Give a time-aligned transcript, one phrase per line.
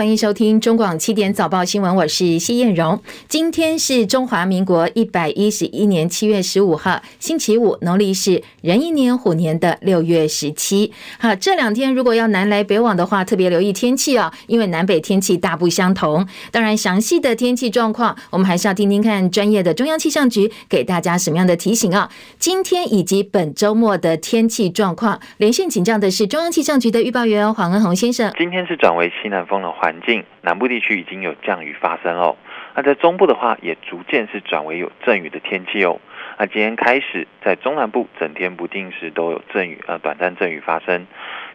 [0.00, 3.02] 欢迎收听中广七点早报新闻，我是谢燕荣。
[3.26, 10.92] 今天是中华民国一百一十一年七月十五号，星期五，农历是壬寅年虎年的六月十七。
[11.18, 16.24] 好，这两天如果要南来北往的话，特别留意天气哦，因为南北天气大不相同。
[16.52, 22.08] 当然，详细的天气状况，我们还是要听听看专业的中央气象局给大家什么样的提醒啊。
[22.38, 28.32] 今天以及本周末的天气状况，连线请教的是中央气象局的预报员黄恩鸿先生。
[28.38, 29.87] 今天是转为西南风的话。
[29.88, 32.36] 环境南部地区已经有降雨发生哦，
[32.74, 35.98] 那在中部的话也逐渐是转为有阵雨的天气哦。
[36.36, 41.06] 那今天开始在中南部整天不定时都有阵雨，呃，短暂阵雨发生，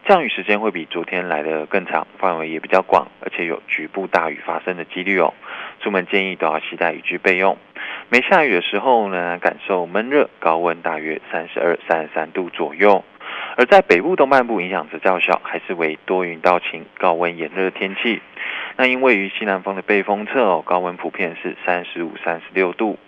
[0.08, 5.32] 降雨时间会比昨天来得更长，范围也比较广，而且有局部大雨发生的几率哦。
[5.78, 7.56] 出门建议都要携带雨具备用。
[8.08, 13.04] 没下雨的时候呢，感受闷热，高温大约三十二、三十三度左右。
[13.56, 18.20] 而在北部东半部影响则较小，还是为多云到晴、高温炎热的天气。
[18.76, 22.98] 那因位于西南风的背风侧哦，高温普遍是三十五、三十六度，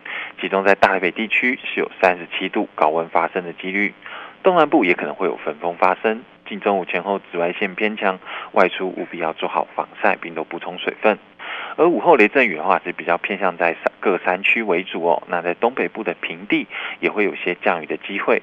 [0.40, 3.92] 其中在大台北地区是有三十七度高温发生的几率。
[4.44, 6.22] 东南部也可能会有焚风发生。
[6.48, 8.20] 近中午前后紫外线偏强，
[8.52, 11.18] 外出务必要做好防晒，并都补充水分。
[11.74, 15.24] 而午后雷阵雨的话是比较偏向在各山区为主哦。
[15.26, 16.68] 那在东北部的平地
[17.00, 18.40] 也会有些降雨的机会。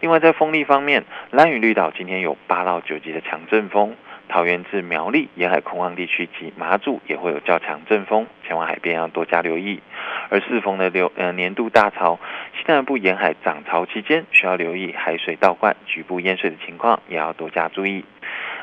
[0.00, 3.94] 另外，在风力方面，兰屿绿岛今天有八到九级的强阵风，
[4.28, 9.80] 桃园至苗栗沿海空旷地区及马祖也会有较强阵风，前往海边要多加留意。
[10.28, 12.18] 而适逢的流呃年度大潮，
[12.56, 18.04] 西南部沿海涨潮期间需要留意海水倒灌、局部淹水的情况，也要多加注意。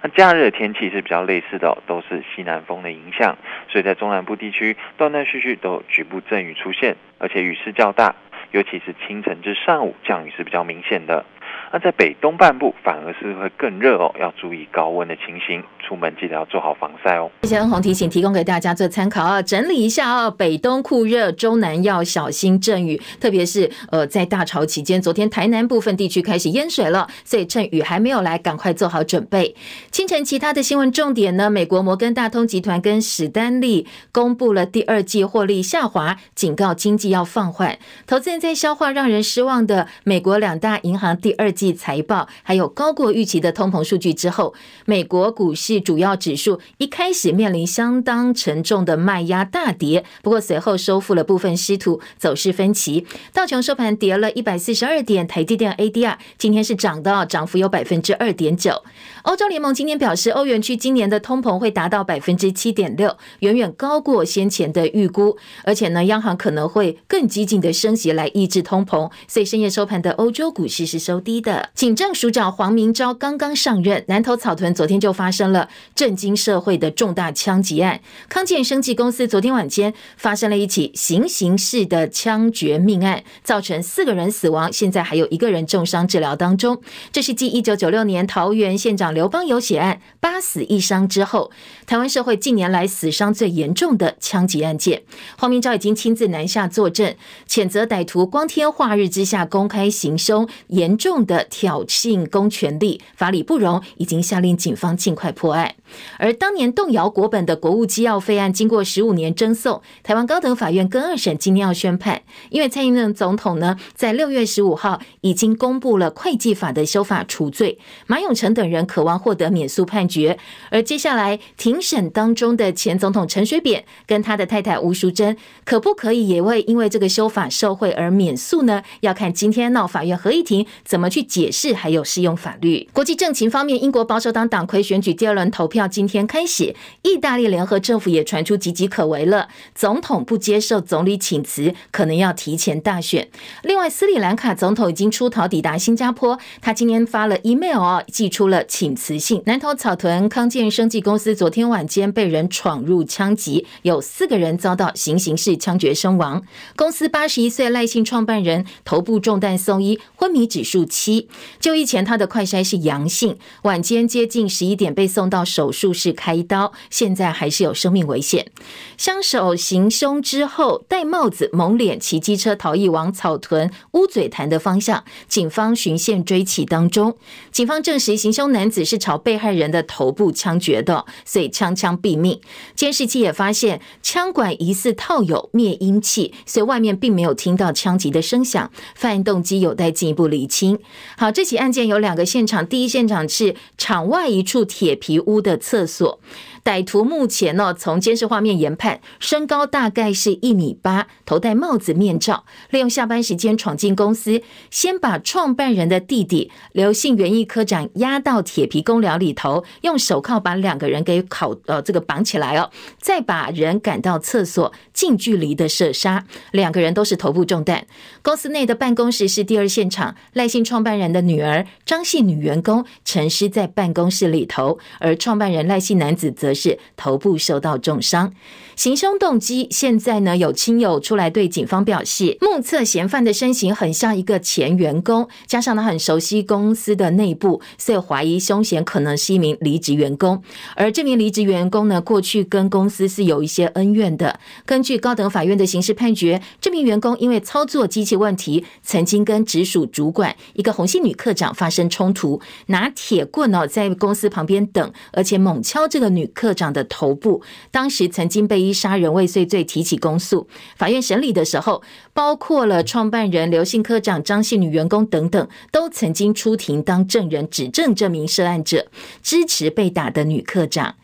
[0.01, 8.15] 那假日的天气是比较类似的，都是西南风的影响，所以在中南部地区断断续续都有局部阵雨出现，而且雨势较大。
[8.51, 11.25] 尤其是清晨至上午降雨是比较明显的。
[11.71, 17.29] 那在北东半部反而是会更热哦，要注意高温的情形，出门记得要做好防晒哦。
[17.43, 29.55] 谢谢恩鸿提醒，提供给大家做参考啊，整理一下啊，北东酷热，中南要小心阵雨，特别是呃在大潮期间，昨天台南部分地区开始淹水了，所以趁雨还没有来，赶快做好准备。
[29.91, 37.77] 清晨其他的新闻重点呢，美国摩根大通集团跟史丹利公布了第二季获利下滑，警告经济要放缓，
[38.07, 41.73] 投资人在消化让人失望的美国两大银行第二季。
[41.73, 44.53] 财报还有高过预期的通膨数据之后，
[44.85, 53.05] 美国股市主要指数一开始面临相当沉重的卖压大跌，不过随后收复了部分失土，走势分歧。
[53.33, 58.83] 道琼收盘跌了一百四十二点，台积电 ADR 今天是涨到，涨幅有百分之二点九。
[59.23, 71.69] 欧洲联盟今天表示，欧元区今年的通膨会达到百分之七点六，远远高过先前的预估，而且呢，央行可能会更激进的升息来抑制通膨，所以深夜收盘的欧洲股市是收低的。
[71.73, 77.99] 警政署长黄明昭刚刚上任，南投草屯昨天就发生了震惊社会的重大枪击案。
[78.29, 86.81] 康健生技公司昨天晚间发生了一起行刑式的枪决命案，造成四个人死亡，现在还有一个人重伤治疗当中。
[87.11, 91.51] 这是继一九九六年桃园县长刘邦友血案八死一伤之后，
[91.85, 95.03] 台湾社会近年来死伤最严重的枪击案件。
[95.37, 97.13] 黄明昭已经亲自南下作证，
[97.47, 101.39] 谴责歹徒光天化日之下公开行凶，严重的。
[101.49, 105.75] 挑衅公权力，法理不容，已经下令警方尽快破案。
[106.17, 112.21] 而当年动摇国本的国务机要费案，经过十五年争讼，台湾高等法院跟二审今天要宣判。
[112.49, 120.37] 因为蔡英文总统呢，在六月十五号已经公布了会计法的修法除罪，马永成等人可渴望获得免诉判决。
[120.69, 128.83] 而接下来庭审当中的前总统陈水扁跟他的太太吴淑珍，可不可以也会因为这个修法受贿而免诉呢？
[128.99, 132.89] 要看今天闹法院合议庭怎么去解释，还有适用法律。
[132.91, 135.87] 国际政情方面，英国保守党党魁选举第二轮投票。
[135.87, 139.47] 今天开始，意大利联合政府也传出岌岌可危了。
[139.73, 143.29] 总统不接受总理请辞，可能要提前大选。
[143.63, 149.41] 另外，斯里兰卡总统已经出逃抵达新加坡，他今天发了 email，寄出了请雌性。
[149.45, 156.43] 南投草屯康健生技公司昨天晚间被人闯入枪击，有四个人遭到行刑式枪决身亡。
[156.75, 161.27] 公司八十一岁赖姓创办人头部中弹送医，昏迷指数七，
[161.59, 165.71] 就医前他的快筛是阳性，晚间接近十一点被送到手。
[165.79, 168.51] 术室开刀，现在还是有生命危险。
[168.97, 177.15] 枪手行凶之后，戴帽子、蒙脸，骑机车逃逸往草屯乌嘴潭的方向，警方循线追起当中。
[177.51, 182.39] 警方证实行凶男子只是朝被害人的头部枪决的，所以枪枪毙命。
[182.75, 188.71] 监视器也发现枪管疑似套有灭音器，所以外面并没有听到枪击的声响。
[188.95, 190.79] 犯案动机有待进一步厘清。
[191.17, 196.21] 好，这起案件有两个现场，第一现场是场外一处铁皮屋的厕所，
[196.63, 212.69] 歹徒目前呢，从监视画面研判，身高大概是一米八，头戴帽子面罩，利用下班时间闯进公司，先把创办人的弟弟刘姓园艺科长押到铁皮工寮里头，用手铐把两个人给铐呃这个绑起来哦，
[212.99, 217.87] 再把人赶到厕所，近距离的射杀，两个人都是头部中弹。
[218.21, 228.33] 公司内的办公室是第二现场，赖姓创办人的女儿张姓女员工陈尸在办公室里头，而创办人赖姓男子则则是头部受到重伤。
[228.75, 240.41] 行凶动机，现在呢有亲友出来对警方表示，目测嫌犯的身形很像一个前员工，加上他很熟悉公司的内部，所以怀疑凶嫌可能是一名离职员工。
[240.75, 244.39] 而这名离职员工呢，过去跟公司是有一些恩怨的。
[244.65, 257.41] 根据高等法院的刑事判决，这名员工因为操作机器问题，曾经跟直属主管一个红姓女科长发生冲突，拿铁棍哦在公司旁边等，而且猛敲这个女科长的头部。
[257.71, 258.69] 当时曾经被。
[258.71, 260.47] 杀人未遂罪提起公诉，
[260.77, 261.81] 法院审理的时候，
[262.13, 268.87] 包括了创办人刘姓科长、张姓女员工等等，都曾经出庭当证人，指证这名涉案者
[269.23, 270.95] 支持被打的女科长。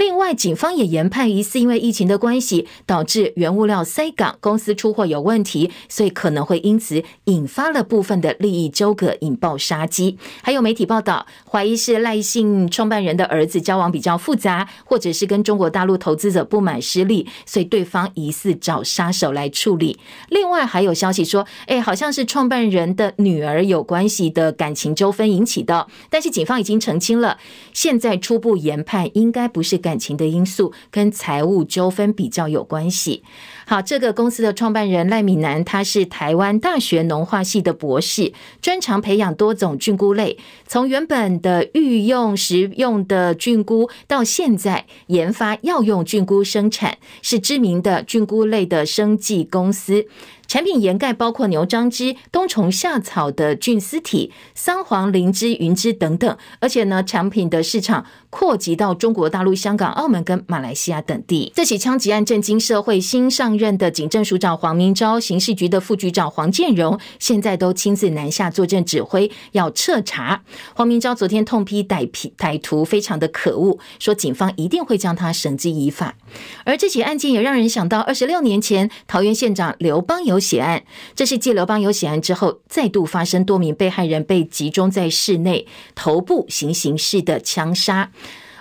[0.00, 10.16] 另外，警方也研判，疑似因为疫情的关系，导致原物料塞港，公司出货有问题，所以可能会因此引发了部分的利益纠葛，引爆杀机。
[10.42, 19.98] 还有媒体报道，怀疑是赖姓创办人的儿子交往比较复杂，或者是跟中国大陆投资者不满失利，所以对方疑似找杀手来处理。
[20.30, 27.36] 另外，还有消息说，哎，好像是创办人的女儿有关系的感情纠纷引起的，但是警方已经澄清了，
[27.74, 29.89] 现在初步研判应该不是感。
[29.90, 33.24] 感情的因素跟财务纠纷比较有关系。
[33.66, 38.32] 好，这个公司的创办人赖敏南，他是台湾大学农化系的博士，
[38.62, 40.38] 专长培养多种菌菇类，
[40.68, 50.06] 从原本的御用食用的菌菇，到现在研发药用菌菇生产，是知名的菌菇类的生技公司。
[50.50, 61.52] 产品掩盖包括牛樟芝、冬虫夏草的菌丝体、桑黄、灵芝、云芝等等，而且呢，产品的市场扩及到中国大陆、香港、澳门跟马来西亚等地。
[61.54, 70.42] 这起枪击案震惊社会，新上任的警政署长黄明昭、刑事局的副局长黄建荣，现在都亲自南下坐镇指挥，要彻查。
[70.74, 76.16] 黄明昭昨天痛批歹批歹徒非常的可恶，说警方一定会将他绳之以法。
[76.64, 80.82] 而这起案件也让人想到二十六年前桃园县长刘邦友血案，
[81.14, 88.10] 这是继刘邦友血案之后，再度发生多名被害人被集中在室内，头部行刑式的枪杀。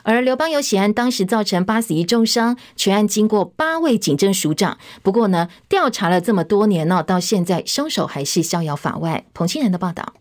[0.04, 9.24] 而刘邦友血案当时造成八死一重伤，全案经过八位警政署长，不过呢，调查了这么多年呢，到现在凶手还是逍遥法外。
[9.34, 10.14] 彭清仁的报道，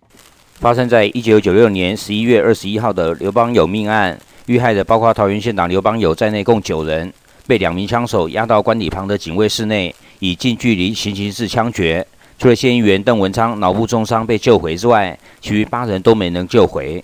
[0.55, 7.13] 发生在一九九六年十一月二十一号的刘邦友命案，遇害的包括桃园县长刘邦友在内共九人。
[7.49, 12.07] 被两名枪手押到官邸旁的警卫室内，以近距离行刑式枪决。
[12.39, 17.03] 除了县议员邓文昌脑部重伤被救回之外，其余八人都没能救回。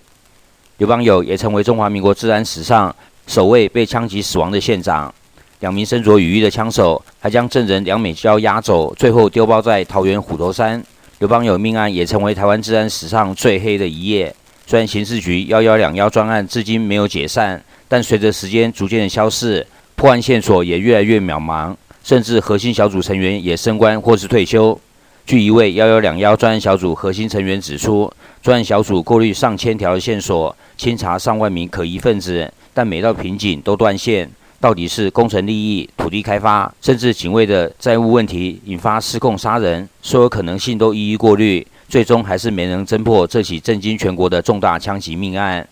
[0.77, 2.95] 刘邦友也成为中华民国治安史上
[3.27, 5.13] 首位被枪击死亡的县长。
[5.61, 10.85] 两名身着雨衣的枪手还将证人梁美娇押走，最后丢包在桃园虎头山。
[11.21, 14.35] 刘邦友命案也成为台湾治安史上最黑的一页。
[14.67, 19.67] 虽然刑事局幺幺两幺专案至今没有解散，但随着时间逐渐的消逝。
[19.97, 24.79] 破案线索也越来越渺茫，甚至核心小组成员也升官或是退休。
[25.27, 34.31] 据一位幺幺两幺专案小组核心成员指出，专案小组过滤上千条线索，清查上万名可疑分子，但每到瓶颈都断线。
[34.61, 45.67] 到底是工程利益、土地开发，甚至警卫的债务问题引发失控杀人，所有可能性都一一过滤，最终还是没能侦破这起震惊全国的重大枪击命案。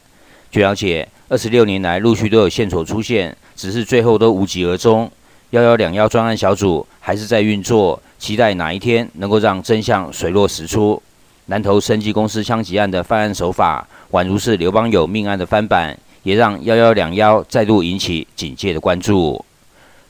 [0.51, 3.35] 据了解，二十六年来陆续都有线索出现。
[3.57, 5.11] 只是最后都无疾而终。
[5.51, 11.03] 幺幺两幺专案小组还是在运作，期待哪一天能够让真相水落石出。
[11.47, 19.45] 南投生技公司枪击案的犯案手法，宛如是刘邦友命案的翻版，也让幺幺两幺再度引起警界的关注。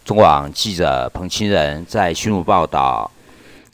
[0.05, 3.11] 中网记者彭清仁在新竹报道。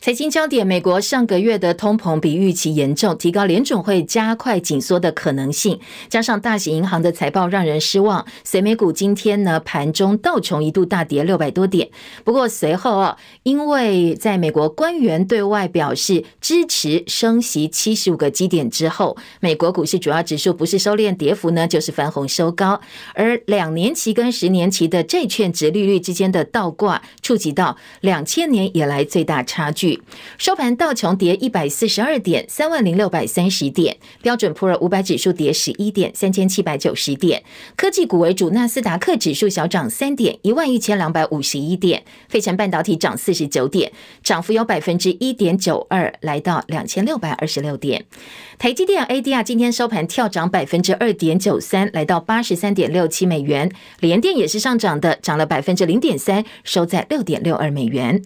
[0.01, 5.81] 财经焦点：美国上个月的通膨比预期严重，提高联准会加快紧缩的可能性。
[6.09, 11.91] 加上大型银行的财报让人失望，随美股今天呢盘中道琼一度大跌六百多点。
[12.23, 22.81] 不过随后啊，因为在美国官员对外表示支持升息七十五个基点之后，美国股市主要指数不是收敛跌幅呢，就是翻红收高。
[23.15, 29.88] 而两年期跟十年期的债券殖利率之间的倒挂，触及到两千年以来最大差距。
[30.39, 37.43] 收盘道琼跌一百四十二点，三万零六百三十点；标准普尔五百指数跌十一点，三千七百九十点。
[37.77, 42.03] 科技股为主，纳斯达克指数小涨三点，一万一千两百五十一点。
[42.29, 43.93] 费城半导体涨四十九点，
[44.23, 48.05] 涨幅有百分之一点九二，来到两千六百二十六点。
[48.59, 53.71] 台积电 ADR 今天收盘跳涨百分之二点九三，来到八十三点六七美元。
[54.01, 58.23] 联电也是上涨的，涨了百分之零点三，收在六点六二美元。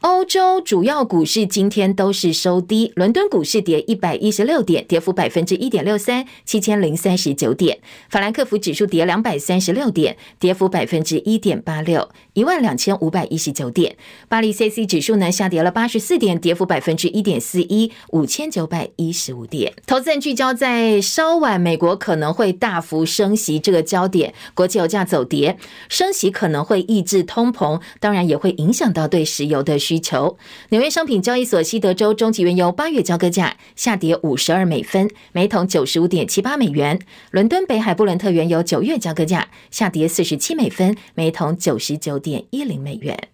[0.00, 7.78] 欧洲主要股市今天都是收低，伦敦股市跌一百一十六点，跌幅百分之一点六三，七千零三十九点；
[8.10, 13.94] 法兰克福指数跌两百三十六点，跌幅百分之一点八六，一万两千五百一十九点；
[14.28, 19.72] 巴黎 c c 指数呢下跌了八十四点，跌幅百分之一点四一，五千九百一十五点。
[19.86, 30.36] 投资人聚焦在稍晚美国可能会大幅升息这个焦点，国际油价走跌，升息可能会抑制通膨，当然也会影响到对石油的需求。
[30.70, 36.98] 纽约商品交易所西德州中级原油八月交割价下跌五十二美分，每桶九十五点七八美元。
[37.30, 43.28] 伦敦北海布伦特原油九月交割价下跌四十七美分，每桶九十九点一零美元。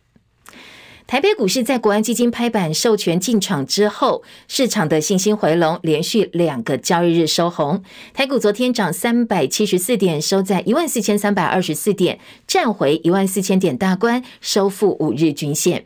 [1.12, 7.83] 台北股市在国安基金拍板授权进场之后，市场的信心回笼，连续两个交易日收红。
[8.14, 15.85] 台股昨天涨三百七十四点，收在一万四千三百二十四点，站回一万四千点大关，收复五日均线。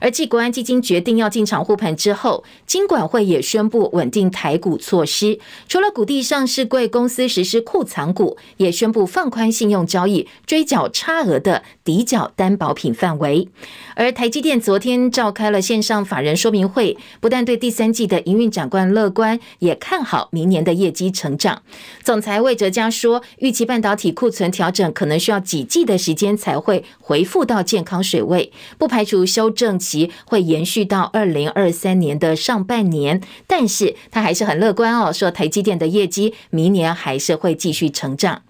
[0.00, 13.48] 而继国安基金决定要进场护盘之后，金管会也宣布稳定台股措施，除了鼓励上市柜公司实施库藏股，也宣布放宽信用交易追缴差额的抵缴担保品范围。
[13.96, 21.62] 而台积电昨天召开了线上法人说明会，不但对第三季的营运展望乐观，也看好明年的业绩成长。
[22.04, 33.22] 总裁魏哲家说，预期半导体库存调整可能需要几季的时间才会恢复到健康水位，不排除修正期会延续到二零二三年的上半年。
[33.46, 38.42] 但是他还是很乐观哦，说台积电的业绩明年还是会继续成长。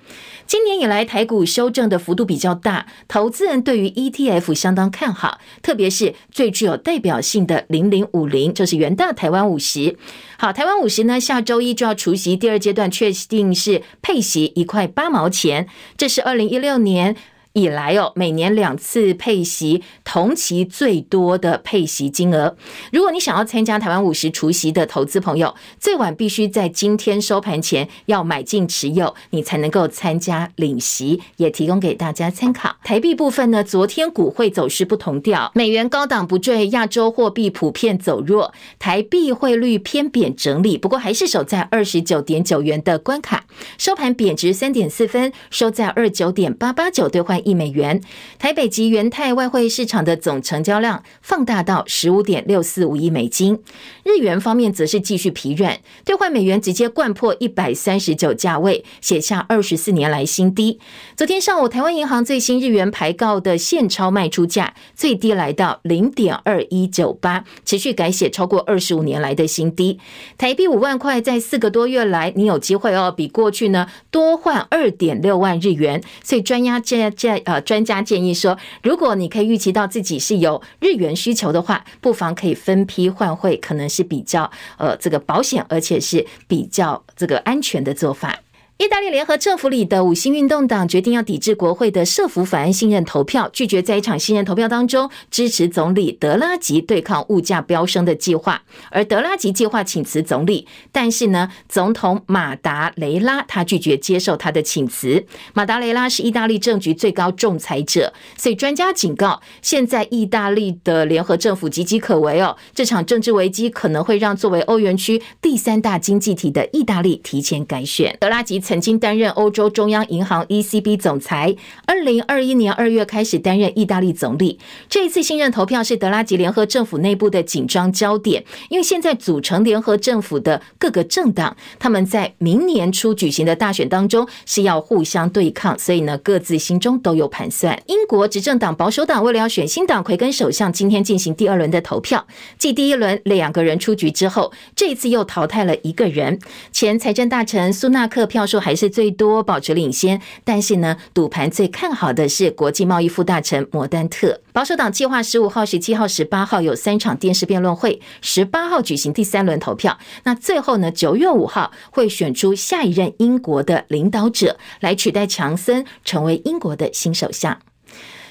[0.48, 9.98] 今年以来，台股修正的幅度比较大，投资人对于 ETF 相当看好，特别是最具有代表性的零零五零，就是元大台湾五十。
[10.38, 17.14] 好，台湾五十呢，下周一就要除息，第二阶段确定是配息一块八毛钱，这是二零一六年
[17.60, 22.56] 以来哦，每年两次配息，同期最多的配息金额。
[22.92, 31.20] 如果你想要参加台湾五十除息的投资朋友，最晚必须在今天收盘前要买进持有，你才能够参加领息。
[31.36, 32.76] 也提供给大家参考。
[32.84, 43.44] 台币部分呢，昨天股汇走势不同调，美元高档不坠，亚洲货币普遍走弱，台币汇率偏贬整理，不过还是守在二十九点九元的关卡，
[43.78, 47.38] 收盘贬值三点四分，收在二九点八八九兑换。
[47.48, 48.00] 亿美元，
[48.38, 53.58] 台北及元泰外汇市场的总成交量放大到十五点六四五亿美金。
[54.04, 60.78] 日元方面则是继续疲软，兑换美元直接掼破一百三十九价位，写下二十四年来新低。
[61.16, 69.98] 昨天上午，台湾银行最新日元牌告的现钞卖出价最低来到零点二一九八，持续改写超过二十五年来的新低。
[70.36, 76.02] 台币五万块，在四个多月来，你有机会哦，比过去呢多换二点六万日元。
[76.22, 77.27] 所以专家这这。
[77.28, 88.38] 在呃，专家建议说，如果你可以预期到自己是有日元需求的话，不妨可以分批换汇，可能是比较呃这个保险，而且是比较这个安全的做法。
[88.78, 98.62] 意大利联合政府里的五星运动党决定要抵制国会的设伏法案信任投票，拒绝在一场信任投票当中支持总理德拉吉对抗物价飙升的计划。
[98.92, 105.26] 而德拉吉计划请辞总理，但是呢，总统马达雷拉他拒绝接受他的请辞。
[105.54, 118.16] 马达雷拉是意大利政局最高仲裁者，所以专家警告，现在意大利的联合政府岌岌可危哦，这场政治危机可能会让作为欧元区第三大经济体的意大利提前改选。
[118.20, 118.62] 德拉吉。
[118.68, 121.56] 曾经担任欧洲中央银行 ECB 总裁，
[121.86, 124.58] 二零二一年二月开始担任意大利总理。
[124.90, 137.80] 这一次信任投票是德拉吉联合政府内部的紧张焦点，因为现在组成联合政府的各个政党，他们在明年初举行的大选当中是要互相对抗，所以呢，各自心中都有盘算。
[137.86, 142.26] 英国执政党保守党为了要选新党魁跟首相，今天进行第二轮的投票，
[142.58, 146.38] 继第一轮两个人出局之后，这一次又淘汰了一个人，
[146.70, 154.40] 前财政大臣苏纳克票数还是最多保持领先，但是呢，赌盘最看好的是国际贸易副大臣摩丹特。
[154.52, 159.98] 保守党计划十五号、十七号、十八号有三场电视辩论会，十八号举行第三轮投票。
[160.24, 167.60] 那最后呢，九月五号会选出下一任英国的领导者来取代强森，成为英国的新首相。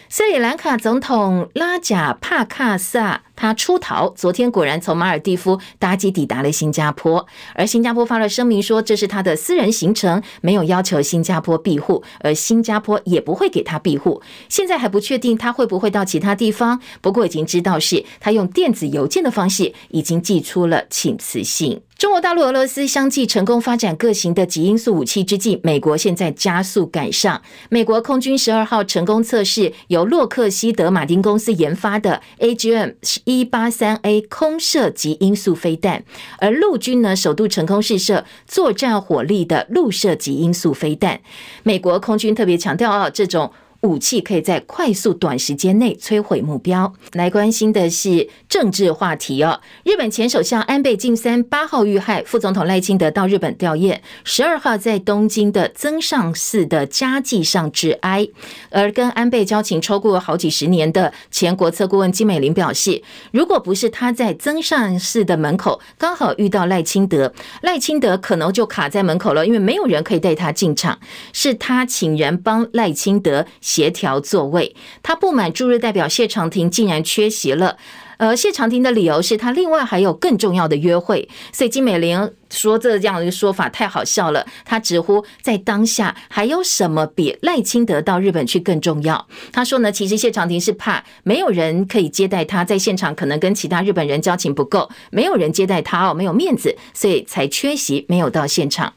[0.10, 3.24] 斯里兰卡总统拉贾帕卡萨。
[3.38, 14.22] 他出逃，昨天果然从马尔地夫搭机抵达了新加坡，而新加坡发了声明说这是他的私人行程，没有要求新加坡庇护，而新加坡也不会给他庇护。
[14.50, 21.80] 现在还不确定他会不会到其他地方，不过已经知道是他用电子邮件的方式已经寄出了请辞信。
[21.98, 27.42] 中国大陆、俄罗斯相继成功发展各型的极音速武器之际，美国现在加速赶上。
[27.70, 32.94] 美国空军十二号成功测试由洛克希德马丁公司研发的 AGM
[33.28, 36.06] 一八三 A 空射级音速飞弹，
[36.40, 41.20] 而陆军呢，首度成功试射作战火力的陆射级音速飞弹。
[41.64, 43.52] 美国空军特别强调啊，这种。
[43.88, 46.94] 武器可以在快速短时间内摧毁目标。
[47.14, 49.62] 来关心的是政治话题哦。
[49.84, 58.28] 日本前首相安倍晋三八号遇害，副总统赖清德到日本吊唁，十二号在东京的增上寺的家祭上致哀。
[58.70, 63.02] 而跟安倍交情超过好几十年的前国策顾问金美玲表示，
[63.32, 71.00] 如果不是他在增上寺的门口刚好遇到赖清德，赖清德可能就卡在门口了，因为没有人可以带他进场，
[71.32, 73.46] 是他请人帮赖清德。
[73.78, 77.78] 协调座位，他不满驻日代表谢长廷竟然缺席了。
[78.18, 84.44] 呃，谢长廷的理由是他另外还有更重要的约会，所以金美玲说这样的一个说法太好笑了。
[84.66, 89.28] 他直呼在当下还有什么比赖清德到日本去更重要？
[89.54, 98.94] 他说呢，其实谢长廷是怕没有人可以接待他，在现场可能跟其他日本人交情不够，没有人接待他哦，没有面子，所以才缺席，没有到现场。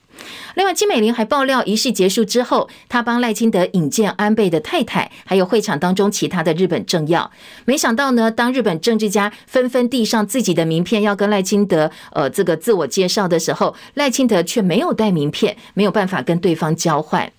[0.55, 7.31] 另外，金美玲还爆料，仪式结束之后，她帮赖清德引荐安倍的太太，还有会场当中其他的日本政要。
[7.65, 17.31] 没想到呢，当日本政治家纷纷递上自己的名片要跟赖清德呃这个自我介绍的时候，赖清德却没有带名片，没有办法跟对方交换。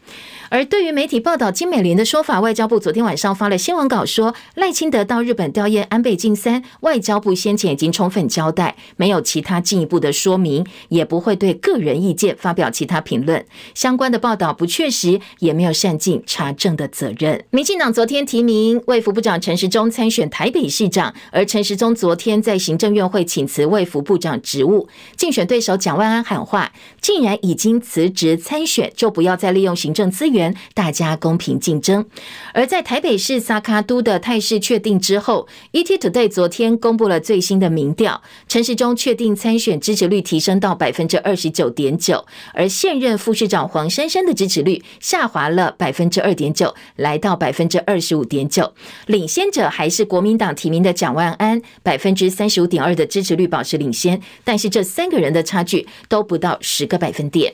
[0.51, 13.45] 而对于媒体报道金美玲的说法，外交部昨天晚上发了新闻稿说，赖清德到日本吊唁安倍晋三，外交部先前已经充分交代，没有其他进一步的说明，也不会对个人意见发表其他评论。
[13.73, 17.45] 相关的报道不确实，也没有善尽查证的责任。
[17.51, 30.40] 民进党昨天提名卫福部长陈时中参选台北市长，而陈时中昨天在行政院会请辞卫福部长职务，竞选对手蒋万安喊话，既然已经辞职参选，就不要再利用行政资源。
[30.73, 32.05] 大家公平竞争。
[32.53, 48.73] 而在台北市萨卡都的态势确定之后，ETtoday 昨天公布了最新的民调，陈时中确定参选支持率提升到百分之二十九点九，而现任副市长黄珊珊的支持率下滑了百分之二点九，来到百分之二十五点九。
[49.07, 57.53] 领先者还是国民党提名的蒋万安，百分之三十五点二的支持率保持领先，但是这三个人的差距都不到十个百分点。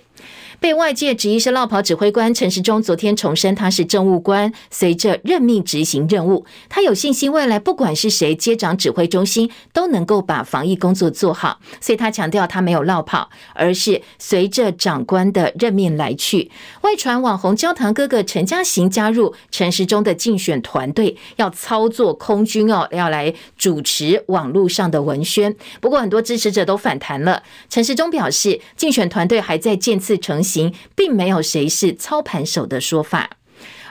[0.59, 11.59] 被外界质疑是落跑指挥官陈时中，昨天重申他是政务官，随着任命执行任务，他有信心未来不管是谁接掌指挥中心，都能够把防疫工作做好。
[11.79, 16.49] 所以他强调他没有落跑，而是随着长官的任命来去。
[16.81, 25.55] 外传网红焦糖哥哥陈嘉行加入陈时中的竞选团队，要操作空军哦，要来主持网络上的文宣。
[25.79, 30.43] 不过很多支持者都反弹了，陈时中表示竞选团队还在渐次成。
[30.47, 33.31] 行，并没有谁是操盘手的说法。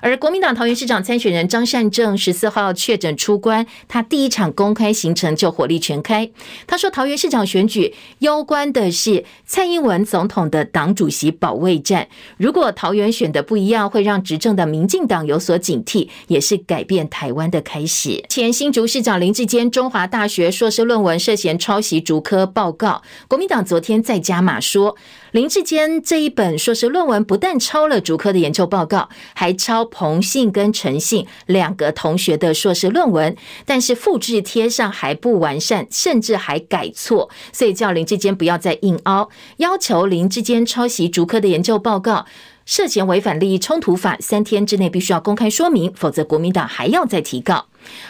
[0.02, 6.30] 而国民党桃园市长参选人张善政十四号确诊出关，他第一场公开行程就火力全开。
[6.66, 12.06] 他说，桃园市长选举攸关的是蔡英文总统的党主席保卫战。
[12.36, 18.22] 如果桃园选的不一样，会让执政的民进党有所警惕，也是改变台湾的开始。
[18.28, 24.94] 前新竹市长林志坚中华大学硕士论文涉嫌抄袭竹科报告，国民党昨天在加码说，
[25.36, 29.84] 林志坚这一本硕士论文不但抄了竹科的研究报告，还抄。
[29.84, 42.24] 彭姓跟陈姓两个同学的硕士论文，但是复制贴上还不完善，甚至还改错，所以叫林志坚不要再硬凹，要求林志坚抄袭竹科的研究报告，
[42.66, 47.66] 涉嫌违反利益冲突法，三天之内必须要公开说明，否则国民党还要再提告。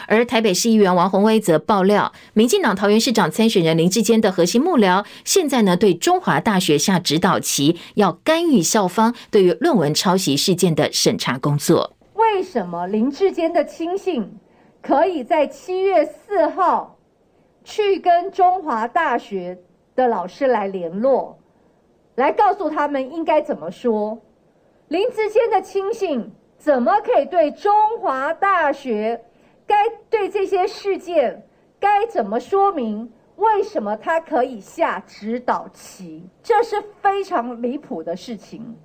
[0.07, 11.95] 而台北市议员王宏威则爆料，民进党桃园市长参选人林志坚的核心幕僚，现在呢对中华大学下指导棋，要干预校方对于论文抄袭事件的审查工作。
[12.15, 14.27] 为什么林志坚的亲信
[14.81, 16.97] 可以在七月四号
[17.63, 19.59] 去跟中华大学
[19.95, 21.37] 的老师来联络，
[22.15, 24.19] 来告诉他们应该怎么说？
[24.89, 29.21] 林志坚的亲信怎么可以对中华大学？
[29.65, 29.75] 该
[30.09, 31.45] 对这些事件
[31.77, 33.11] 该怎么说明？
[33.35, 36.27] 为什么他可以下指导棋？
[36.41, 38.77] 这是非常离谱的事情。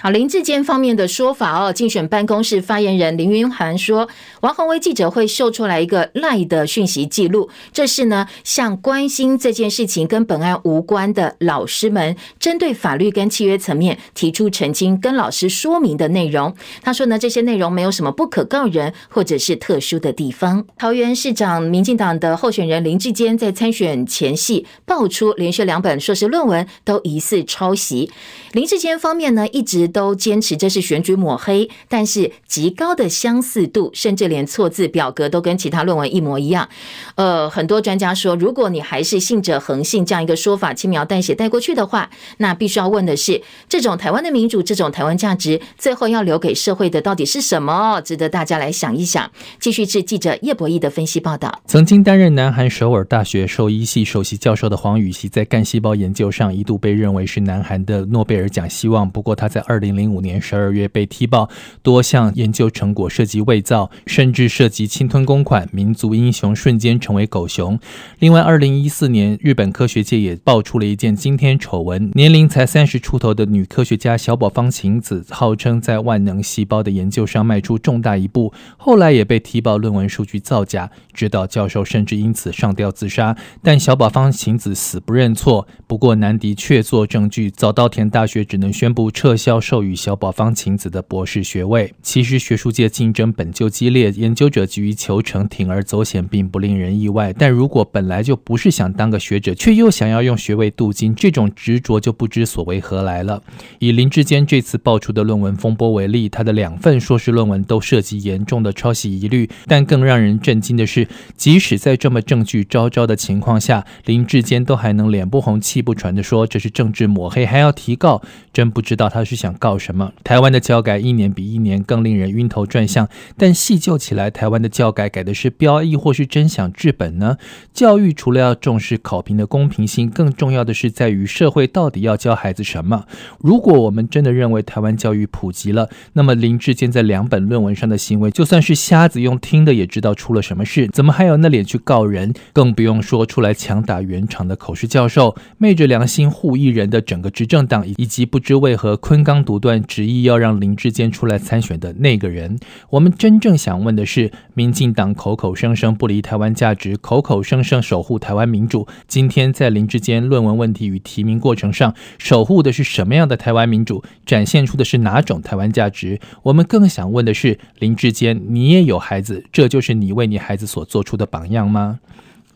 [0.00, 4.06] 好，林志坚方面的说法哦，竞选办公室发言人林云涵说，
[4.40, 16.54] 王鸿薇记者会秀出来一个赖的讯息记录，这是呢向关心这件事情跟本案无关的老师们，针对法律跟契约层面提出澄清跟老师说明的内容。
[16.82, 20.66] 他说呢，这些内容没有什么不可告人或者是特殊的地方。
[20.76, 28.10] 桃园市长民进党的候选人林志坚在参选前夕爆出连续两本硕士论文都疑似抄袭，
[28.52, 29.83] 林志坚方面呢一直。
[29.88, 36.68] 都坚持这是选举抹黑，但是极高的相似度，甚至连错字表格都跟其他论文一模一样。
[37.16, 48.00] 呃，很多专家说，如果你还是信者恒信这样一个说法，轻描淡写带过去的话，那必须要问的是，这种台湾的民主，这种台湾价值，最后要留给社会的到底是什么？
[48.00, 49.30] 值得大家来想一想。
[49.60, 51.60] 继续是记者叶博弈的分析报道。
[51.66, 59.08] 曾经担任南韩首尔大学兽医系首席教授的黄宇熙，在干细胞研究上一度被认为是南韩的诺贝尔奖希望。
[59.08, 61.50] 不过他在二二零零五年十二月被踢爆
[61.82, 67.76] 多项研究成果涉及伪造，甚至涉及侵吞公款，民族英雄瞬间成为狗熊。
[68.20, 83.36] 另外，二零一四年日本科学界也爆出了一件惊天丑闻：年龄才三十出头的女科学家小保方晴子，号称在万能细胞的研究上迈出重大一步，后来也被踢爆论文数据造假，指导教授甚至因此上吊自杀。
[83.60, 85.66] 但小保方晴子死不认错。
[85.88, 91.94] 不过难敌确凿证据，早稻田大学只能宣布撤销授予小保方晴子的博士学位。
[92.02, 97.32] 其实学术界竞争本就激烈，研究者急于求成，铤而走险，并不令人意外。
[97.32, 103.42] 但如果本来就不是想当个学者，却又想要用学位镀金，这种执着就不知所为何来了。
[103.78, 109.48] 以林志坚这次爆出的论文风波为例，他的两份硕士论文都涉及严重的抄袭疑虑。
[109.66, 118.20] 但更让人震惊的是，即使在这么证据昭昭的情况下，林志坚都还能脸不红气不喘地说这是政治抹黑，还要提告，
[118.52, 120.12] 真不知道他是想告什么。
[120.22, 127.36] 台湾的教改一年比一年更令人晕头转向，但细究起来，台湾的教改改的是标，亦或是真想治本呢？
[127.72, 133.04] 教育除了要重视考评的公平性，更重要的是在于社会到底要教孩子什么。
[133.38, 142.32] 如果我们真的认为台湾教育普及了，那么林志坚在两本论文上的行为，就算是瞎子用听的也知道出了什么事，怎么还有那脸去告人？
[142.52, 145.36] 更不用说出来强打圆场的口试教授。
[145.58, 152.58] 昧着良心护一人的整个执政党，以及不知为何昆独断，执意要让林志坚出来参选的那个人，
[152.90, 164.02] 我们真正想问的是：民进党口口声声不离台湾价值，口口声声守护台湾民主，今天在林志坚论文问题与提名过程上，守护的是什么样的台湾民主？
[164.24, 166.18] 展现出的是哪种台湾价值？
[166.44, 172.00] 我们更想问的是：林志坚，你也有孩子，这就是你为你孩子所做出的榜样吗？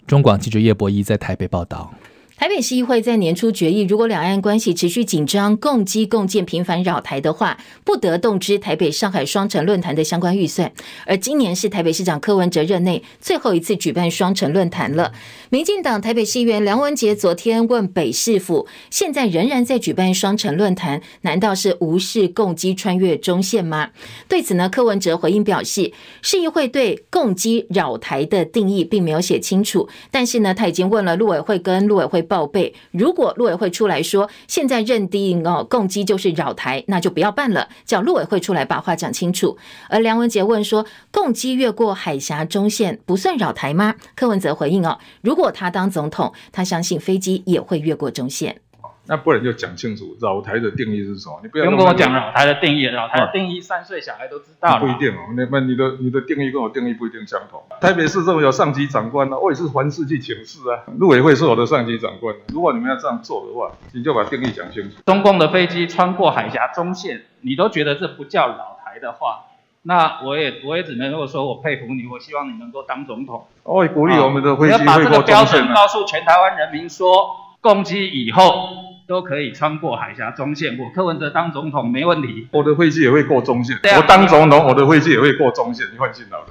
[0.07, 1.93] 中广记者叶博弈在台北报道。
[2.39, 10.71] 台北市议会在年初决议，如果两岸关系持续紧张、共机共建频繁扰台的话，不得动支台北上海双城论坛的相关预算。
[11.05, 15.13] 而今年是台北市长柯文哲任内最后一次举办双城论坛了。
[15.51, 23.91] 民进党台北市议员梁文杰昨天问北市府，现在仍然在举办双城论坛，难道是无视共机穿越中线吗？
[24.29, 32.25] 对此呢，柯文哲回应表示，市议会对共机扰台的定义并没有写清楚，但是呢，他已经问了陆委会跟陆委会。
[32.29, 39.57] 报备，如果陆委会出来说现在认定哦，共机就是扰台，那就不要办了，叫陆委会出来把话讲清楚。
[39.89, 43.97] 而梁文杰问说，共机越过海峡中线不算扰台吗？
[44.15, 48.61] 柯文哲回应哦，如果他当总统，他相信飞机也会越过中线。
[49.09, 51.41] 那不然就讲清楚老台的定义是什么？
[51.43, 54.79] 你不要跟我讲老台的定义，老台的定义三岁小孩都知道。
[54.79, 57.63] 不一定哦，那么你的你的定义跟我定义不一定相同。
[57.81, 60.85] 台北市政府有上级长官呢，我也是凡事去请示啊。
[60.99, 64.97] 陆委会是我的上级长官，如果你们要这样做的话，你就把定义讲清楚。
[65.07, 69.47] 中共的飞机穿过海峡中线，你都觉得这不叫老台的话，
[69.85, 73.47] 那我也我也只能够说我佩服你，我希望你能够当总统。
[73.63, 77.31] 我也鼓励我们的飞机要把这个标准告诉全台湾人民说，
[77.63, 78.69] 攻击以后。
[79.09, 82.47] 都可以穿过海峡中线，我柯文哲当总统没问题。
[82.53, 86.49] 我的飞机也会过中线，我当总统，我的飞机也会过中线，你放心好了。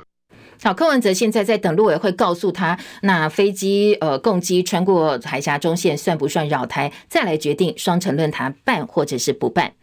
[0.63, 9.74] 好，柯文哲现在在等陆委会告诉他，那飞机呃共机穿过海峡中线算不算绕台，再来决定双城论坛办或者是不办。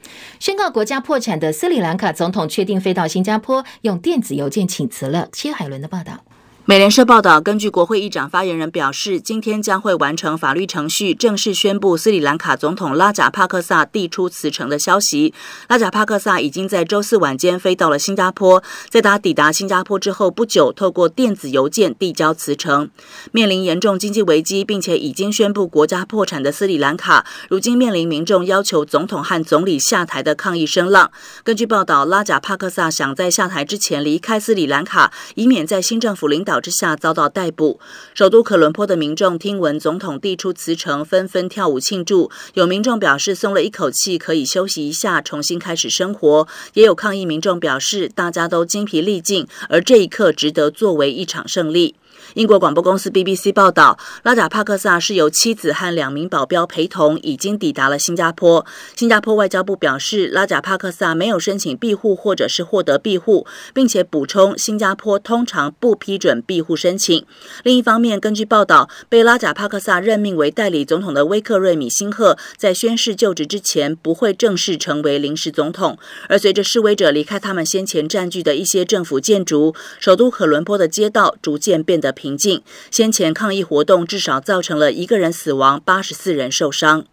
[0.41, 5.29] 宣告国家破产的斯里兰卡总统确定飞到新加坡，用电子邮件请辞了。
[5.33, 6.25] 切海伦的报道。
[6.67, 15.35] 美联社报道，根据国会议长发言人表示，今天将会完成法律程序，正式宣布斯里兰卡总统拉贾帕克萨递出辞呈的消息。
[15.69, 22.89] 拉贾帕克萨已经在周四晚间飞到了新加坡，在他抵达新加坡之后不久，透过电子邮件递交辞呈。
[23.31, 31.13] 面临严重经济危机，并且已经宣布国家破产的斯里兰卡，如今面临民众要求总统和总理下台的抗议声浪。
[31.43, 37.81] 根据报道，拉贾帕克萨想在下台之前离开斯里兰卡，以免在新政府领导之下遭到逮捕。
[38.15, 42.31] 首都可伦坡的民众听闻总统递出辞呈，纷纷跳舞庆祝。
[42.55, 46.47] 有民众表示松了一口气，可以休息一下，重新开始生活。
[46.75, 51.95] 也有抗议民众表示，大家都精疲力尽，而这一刻值得作为一场胜利。
[52.35, 58.67] 英国广播公司 BBC 报道，拉贾帕克萨是由妻子和两名保镖陪同，已经抵达了新加坡。
[58.97, 67.25] 新加坡外交部表示，拉贾帕克萨没有申请庇护或者是获得庇护，并且补充，新加坡通常不批准庇护申请。
[67.63, 75.97] 另一方面，根据报道，被拉贾帕克萨任命为代理总统的威克瑞米辛赫，在宣誓就职之前不会正式成为临时总统。
[76.29, 82.63] 而随着示威者离开他们先前占据的一些政府建筑，首都可伦坡的街道逐渐变得平平静。
[82.91, 87.05] 先前抗议活动至少造成了一个人死亡，八十四人受伤。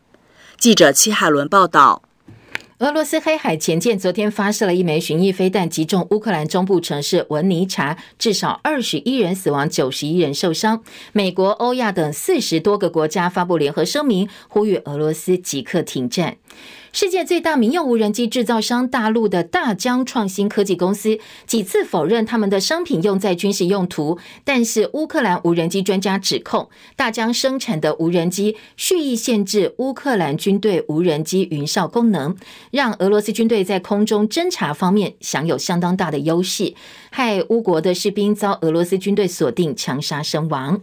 [0.57, 2.03] 记者戚海伦报道。
[2.79, 10.81] 俄罗斯黑海前舰昨天发射了一枚巡弋飞弹，击中乌克兰中部城市文尼察，至少二十一人死亡，九十一人受伤。
[11.11, 16.37] 美国、欧亚等四十多个国家发布联合声明，呼吁俄罗斯即刻停战。
[16.93, 32.35] 世界最大民用无人机制造商大陆的大疆创新科技公司几次否认他们的商品用在军事用途，但是乌克兰无人机专家指控大疆生产的无人机蓄意限制乌克兰军队无人机云哨功能，
[32.71, 36.73] 让俄罗斯军队在空中侦察方面享有相当大的优势，
[37.09, 40.81] 害乌国的士兵遭俄罗斯军队锁定枪杀身亡。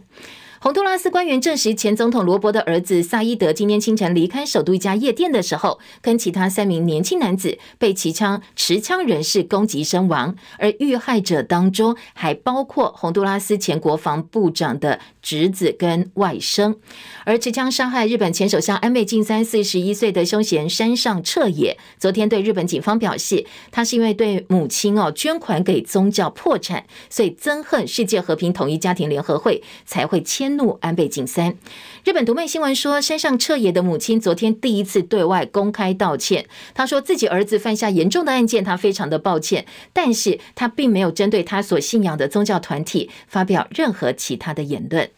[0.61, 16.75] 洪都拉斯官员证实，前总统罗伯的儿子萨伊德今天清晨离开首都一家夜店的时候，跟其他三名年轻男子被持枪持枪人士攻击身亡，而遇害者当中还包括洪都拉斯前国防部长的侄子跟外甥。
[17.23, 30.48] 而持枪杀害日本前首相安倍晋三四十一岁的凶嫌山上彻也，昨天对日本警方表示，他是因为对母亲哦捐款给宗教破产，所以憎恨世界和平统一家庭联合会，才会签。
[30.55, 31.55] 怒安倍晋三。
[32.03, 36.45] 日本读卖新闻说，山上彻也的母亲昨天第一次对外公开道歉。
[36.73, 45.09] 她说自己儿子犯下严重的案件，她非常的抱歉，但是她并没有针对他所信仰的宗教团体发表任何其他的言论。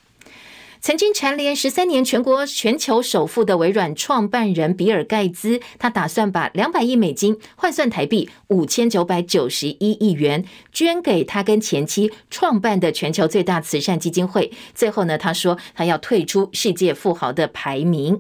[0.82, 14.52] 曾经蝉联十三年全国全球首富的微软创办人比尔盖茨，他打算把两百亿美金换算台币五千九百九十一亿元捐给他跟前妻创办的全球最大慈善基金会。
[14.74, 18.20] 最后呢，他说他要退出世界富豪的排名。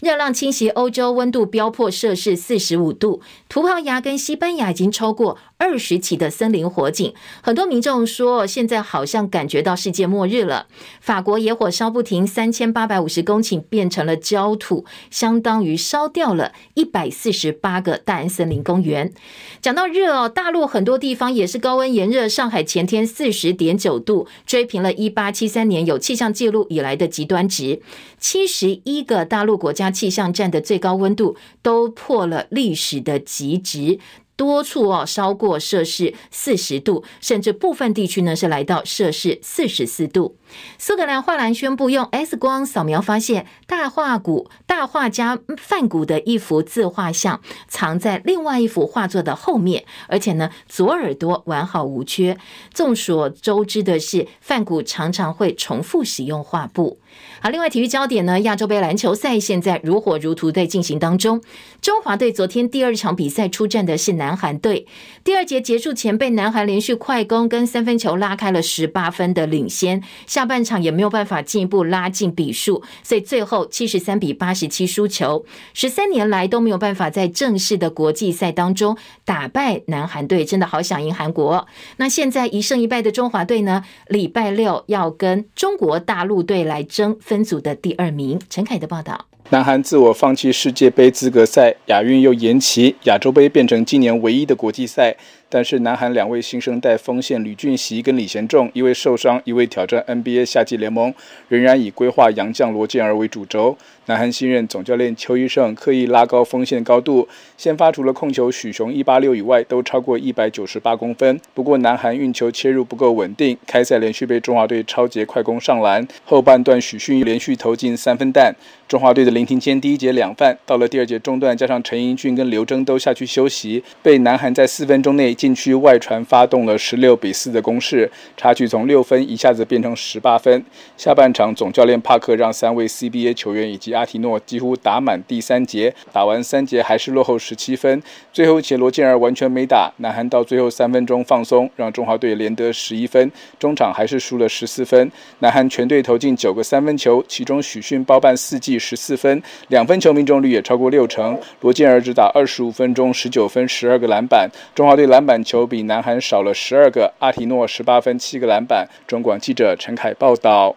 [0.00, 3.20] 热浪侵袭欧洲，温度飙破摄氏四十五度。
[3.48, 10.68] 葡萄牙跟西班牙已经超过二十起的森林火警，很多民众说现在好像感觉到世界末日了。
[11.02, 19.12] 法国野火烧不停，三千八百五十公顷变成了焦土，相当于烧掉了一百四十八个大安森林公园。
[19.60, 27.82] 讲到热哦，大陆很多地方也是高温炎热，上海前天四十点九度，追平了一八七三年有气象记录以来的极端值。
[28.18, 33.98] 七十一个大陆国家气象站的最高温度都破了历史的极值。
[34.36, 40.38] 多处哦，超过摄氏四十度，甚至部分地区呢是来到摄氏四十四度。
[40.78, 52.38] 苏格兰画廊宣布用 X 光扫描发现大画古大画家范谷的一幅自画像藏在另外一幅画作的后面，而且呢左耳朵完好无缺。
[52.72, 56.98] 众所周知的是，范谷常常会重复使用画布。
[57.42, 61.40] 好，另外体育焦点呢，亚洲杯篮球赛现在如火如荼在进行当中。
[61.80, 64.86] 中华队昨天第二场比赛出战的是南韩队，
[65.24, 70.02] 第二节结束前被南韩连续快攻跟三分球拉开了十八分的领先。
[70.26, 75.46] 下半场也没有办法进一步拉近比数，所以最后七十三比八十七输球。
[75.72, 81.66] 十三年来都没有办法在正式的国际赛当中打败南韩队，真的好想赢韩国。
[81.96, 83.82] 那现在一胜一败的中华队呢？
[84.08, 86.82] 礼拜六要跟中国大陆队来
[87.20, 88.40] 分组的第二名。
[88.48, 89.26] 陈凯的报道。
[89.52, 95.16] 南韩自我放弃世界杯资格赛，亚运又延期，亚洲杯变成今年唯一的国际赛。
[95.48, 101.12] 但是南韩两位新生代锋线吕俊熙跟李贤仲，一位受伤，一位挑战 NBA 夏季联盟，
[101.48, 103.76] 仍然以规划洋将罗建儿为主轴。
[104.06, 111.40] 南韩新任总教练邱一胜刻意拉高锋线高度，先发除了控球许雄一八六以外，都超过一百九十八公分。
[111.54, 116.06] 不过南韩运球切入不够稳定，开赛连续被中华队抄截快攻上篮。
[116.24, 118.52] 后半段许训连续投进三分弹，
[118.88, 130.64] 中华队的林庭谦第一节两犯，到了第二节中段，加上陈英俊跟刘铮都下去休息，被南韩在四分钟内禁区外传发动了十六比四的攻势，差距从六分一下子变成十八分。
[130.96, 138.02] 下半场总教练帕克让三位 CBA 球员以及阿提诺几乎打满第三节，打完三节还是落后十七分。
[138.32, 145.10] 最后一节罗建儿完全没打，南韩到最后三分钟放松，让中华队连得十一分，中场还是输了十四分。
[145.40, 151.38] 南韩全队投进九个三分球，其中许训包办四记十四分，两分球命中率也超过六成。
[151.60, 154.48] 罗建儿只打二十五分钟，十九分十二个篮板。
[154.74, 158.86] 中华队篮板球比南韩少了十二个，阿提诺十八分七个篮板。
[159.06, 160.76] 中广记者陈凯报道。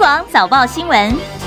[0.00, 1.39] 广早报新闻。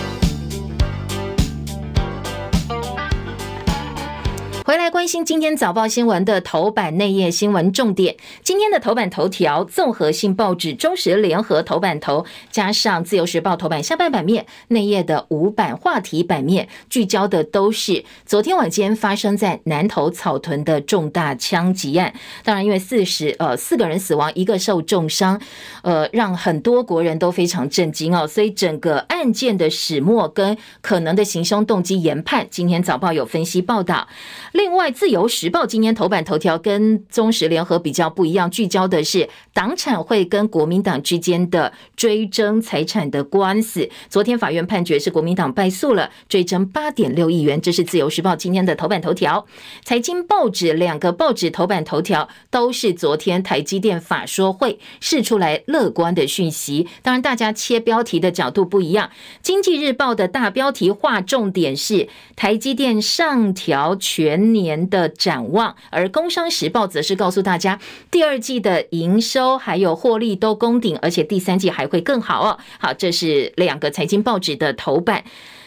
[4.65, 8.15] 回来关心今天早报新闻的头版内页新闻重点。
[8.43, 22.13] 今天的头版头条，综合性报纸中时联合头版头，加上自由时报头版下半版面，内页的五版话题版面聚焦的都是昨天晚间发生在南投草屯的重大枪击案。
[22.45, 25.41] 当然，因为四十呃四个人死亡，一个受重伤，
[25.82, 28.26] 呃，让很多国人都非常震惊哦。
[28.26, 34.08] 所以整个案件的始末跟可能的行凶动机研判，今天早报有分析报道。
[34.53, 43.89] 另外，《自由时报》今天头版头条跟中时联合比较不一样，聚焦的是党产会跟国民党之间的追争财产的官司。
[44.09, 47.59] 昨天法院判决是国民党败诉了，追争八点六亿元。
[47.59, 49.47] 这是《自由时报》今天的头版头条。
[49.83, 56.87] 财经报纸两个报纸头版头条都是昨天台积电法说会释出来乐观的讯息。
[57.01, 59.07] 当然，大家切标题的角度不一样。
[59.41, 64.42] 《经济日报》的大标题划重点是台积电上调全。
[64.51, 67.79] 年的展望，而《工商时报》则是告诉大家，
[68.12, 72.60] 第二季的营收还有获利都攻顶，而且第三季还会更好哦。
[72.79, 75.23] 好，这是两个财经报纸的头版。